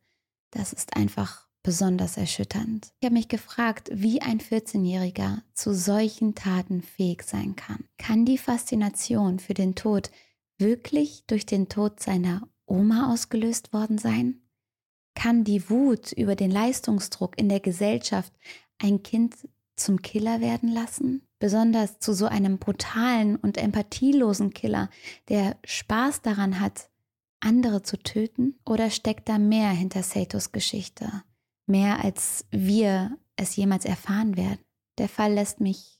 das 0.51 0.73
ist 0.73 0.95
einfach 0.95 1.47
besonders 1.63 2.17
erschütternd. 2.17 2.91
Ich 2.99 3.05
habe 3.05 3.13
mich 3.13 3.27
gefragt, 3.27 3.89
wie 3.93 4.21
ein 4.21 4.39
14-Jähriger 4.39 5.41
zu 5.53 5.73
solchen 5.73 6.35
Taten 6.35 6.81
fähig 6.81 7.23
sein 7.23 7.55
kann. 7.55 7.85
Kann 7.97 8.25
die 8.25 8.37
Faszination 8.37 9.39
für 9.39 9.53
den 9.53 9.75
Tod 9.75 10.11
wirklich 10.57 11.25
durch 11.27 11.45
den 11.45 11.69
Tod 11.69 11.99
seiner 11.99 12.47
Oma 12.65 13.11
ausgelöst 13.11 13.73
worden 13.73 13.97
sein? 13.97 14.41
Kann 15.13 15.43
die 15.43 15.69
Wut 15.69 16.13
über 16.13 16.35
den 16.35 16.51
Leistungsdruck 16.51 17.37
in 17.37 17.49
der 17.49 17.59
Gesellschaft 17.59 18.33
ein 18.77 19.03
Kind 19.03 19.35
zum 19.75 20.01
Killer 20.01 20.41
werden 20.41 20.69
lassen? 20.69 21.27
Besonders 21.39 21.99
zu 21.99 22.13
so 22.13 22.27
einem 22.27 22.59
brutalen 22.59 23.35
und 23.35 23.57
empathielosen 23.57 24.51
Killer, 24.53 24.89
der 25.27 25.57
Spaß 25.65 26.21
daran 26.21 26.59
hat, 26.59 26.90
andere 27.41 27.83
zu 27.83 27.97
töten? 27.97 28.55
Oder 28.65 28.89
steckt 28.89 29.29
da 29.29 29.37
mehr 29.37 29.69
hinter 29.69 30.03
Satos 30.03 30.51
Geschichte? 30.51 31.23
Mehr 31.67 32.03
als 32.03 32.45
wir 32.51 33.17
es 33.35 33.55
jemals 33.55 33.85
erfahren 33.85 34.37
werden? 34.37 34.59
Der 34.97 35.09
Fall 35.09 35.33
lässt 35.33 35.59
mich 35.59 35.99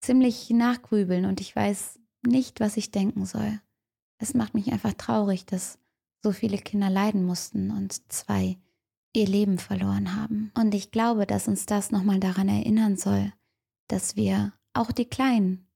ziemlich 0.00 0.50
nachgrübeln 0.50 1.24
und 1.24 1.40
ich 1.40 1.54
weiß 1.54 1.98
nicht, 2.26 2.60
was 2.60 2.76
ich 2.76 2.90
denken 2.90 3.26
soll. 3.26 3.60
Es 4.18 4.34
macht 4.34 4.54
mich 4.54 4.72
einfach 4.72 4.94
traurig, 4.94 5.46
dass 5.46 5.78
so 6.22 6.32
viele 6.32 6.58
Kinder 6.58 6.90
leiden 6.90 7.24
mussten 7.24 7.70
und 7.70 8.12
zwei 8.12 8.58
ihr 9.14 9.26
Leben 9.26 9.58
verloren 9.58 10.14
haben. 10.16 10.52
Und 10.54 10.74
ich 10.74 10.90
glaube, 10.90 11.26
dass 11.26 11.48
uns 11.48 11.66
das 11.66 11.90
nochmal 11.90 12.20
daran 12.20 12.48
erinnern 12.48 12.96
soll, 12.96 13.32
dass 13.88 14.16
wir 14.16 14.52
auch 14.74 14.92
die 14.92 15.06
Kleinen, 15.06 15.66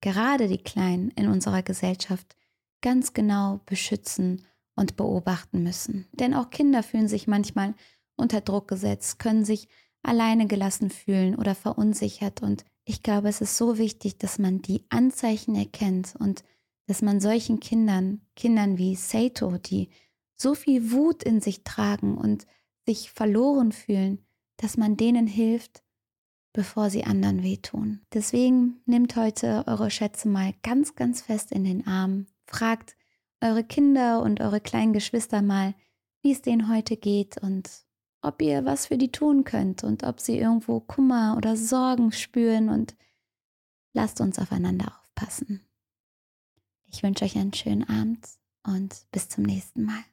gerade 0.00 0.48
die 0.48 0.62
Kleinen 0.62 1.10
in 1.12 1.28
unserer 1.28 1.62
Gesellschaft, 1.62 2.36
ganz 2.82 3.14
genau 3.14 3.60
beschützen 3.66 4.46
und 4.76 4.96
beobachten 4.96 5.62
müssen. 5.62 6.06
Denn 6.12 6.34
auch 6.34 6.50
Kinder 6.50 6.82
fühlen 6.82 7.08
sich 7.08 7.26
manchmal 7.26 7.74
unter 8.16 8.40
Druck 8.40 8.68
gesetzt, 8.68 9.18
können 9.18 9.44
sich 9.44 9.68
alleine 10.02 10.46
gelassen 10.46 10.90
fühlen 10.90 11.34
oder 11.34 11.54
verunsichert. 11.54 12.42
Und 12.42 12.64
ich 12.84 13.02
glaube, 13.02 13.28
es 13.28 13.40
ist 13.40 13.56
so 13.56 13.78
wichtig, 13.78 14.18
dass 14.18 14.38
man 14.38 14.62
die 14.62 14.84
Anzeichen 14.90 15.54
erkennt 15.54 16.14
und 16.18 16.44
dass 16.86 17.02
man 17.02 17.20
solchen 17.20 17.60
Kindern, 17.60 18.20
Kindern 18.36 18.76
wie 18.78 18.94
Sato, 18.94 19.56
die 19.56 19.88
so 20.36 20.54
viel 20.54 20.92
Wut 20.92 21.22
in 21.22 21.40
sich 21.40 21.64
tragen 21.64 22.18
und 22.18 22.46
sich 22.84 23.10
verloren 23.10 23.72
fühlen, 23.72 24.18
dass 24.58 24.76
man 24.76 24.96
denen 24.96 25.26
hilft, 25.26 25.82
bevor 26.52 26.90
sie 26.90 27.04
anderen 27.04 27.42
wehtun. 27.42 28.00
Deswegen 28.12 28.80
nehmt 28.84 29.16
heute 29.16 29.64
eure 29.66 29.90
Schätze 29.90 30.28
mal 30.28 30.52
ganz, 30.62 30.94
ganz 30.94 31.22
fest 31.22 31.50
in 31.50 31.64
den 31.64 31.86
Arm. 31.86 32.26
Fragt 32.46 32.96
eure 33.44 33.62
Kinder 33.62 34.22
und 34.22 34.40
eure 34.40 34.60
kleinen 34.60 34.92
Geschwister 34.92 35.42
mal, 35.42 35.74
wie 36.22 36.32
es 36.32 36.42
denen 36.42 36.68
heute 36.68 36.96
geht 36.96 37.38
und 37.42 37.84
ob 38.22 38.40
ihr 38.40 38.64
was 38.64 38.86
für 38.86 38.96
die 38.96 39.12
tun 39.12 39.44
könnt 39.44 39.84
und 39.84 40.02
ob 40.02 40.18
sie 40.18 40.38
irgendwo 40.38 40.80
Kummer 40.80 41.34
oder 41.36 41.56
Sorgen 41.56 42.10
spüren 42.10 42.70
und 42.70 42.96
lasst 43.92 44.20
uns 44.20 44.38
aufeinander 44.38 44.98
aufpassen. 44.98 45.60
Ich 46.86 47.02
wünsche 47.02 47.24
euch 47.24 47.36
einen 47.36 47.52
schönen 47.52 47.84
Abend 47.84 48.26
und 48.66 49.06
bis 49.12 49.28
zum 49.28 49.44
nächsten 49.44 49.84
Mal. 49.84 50.04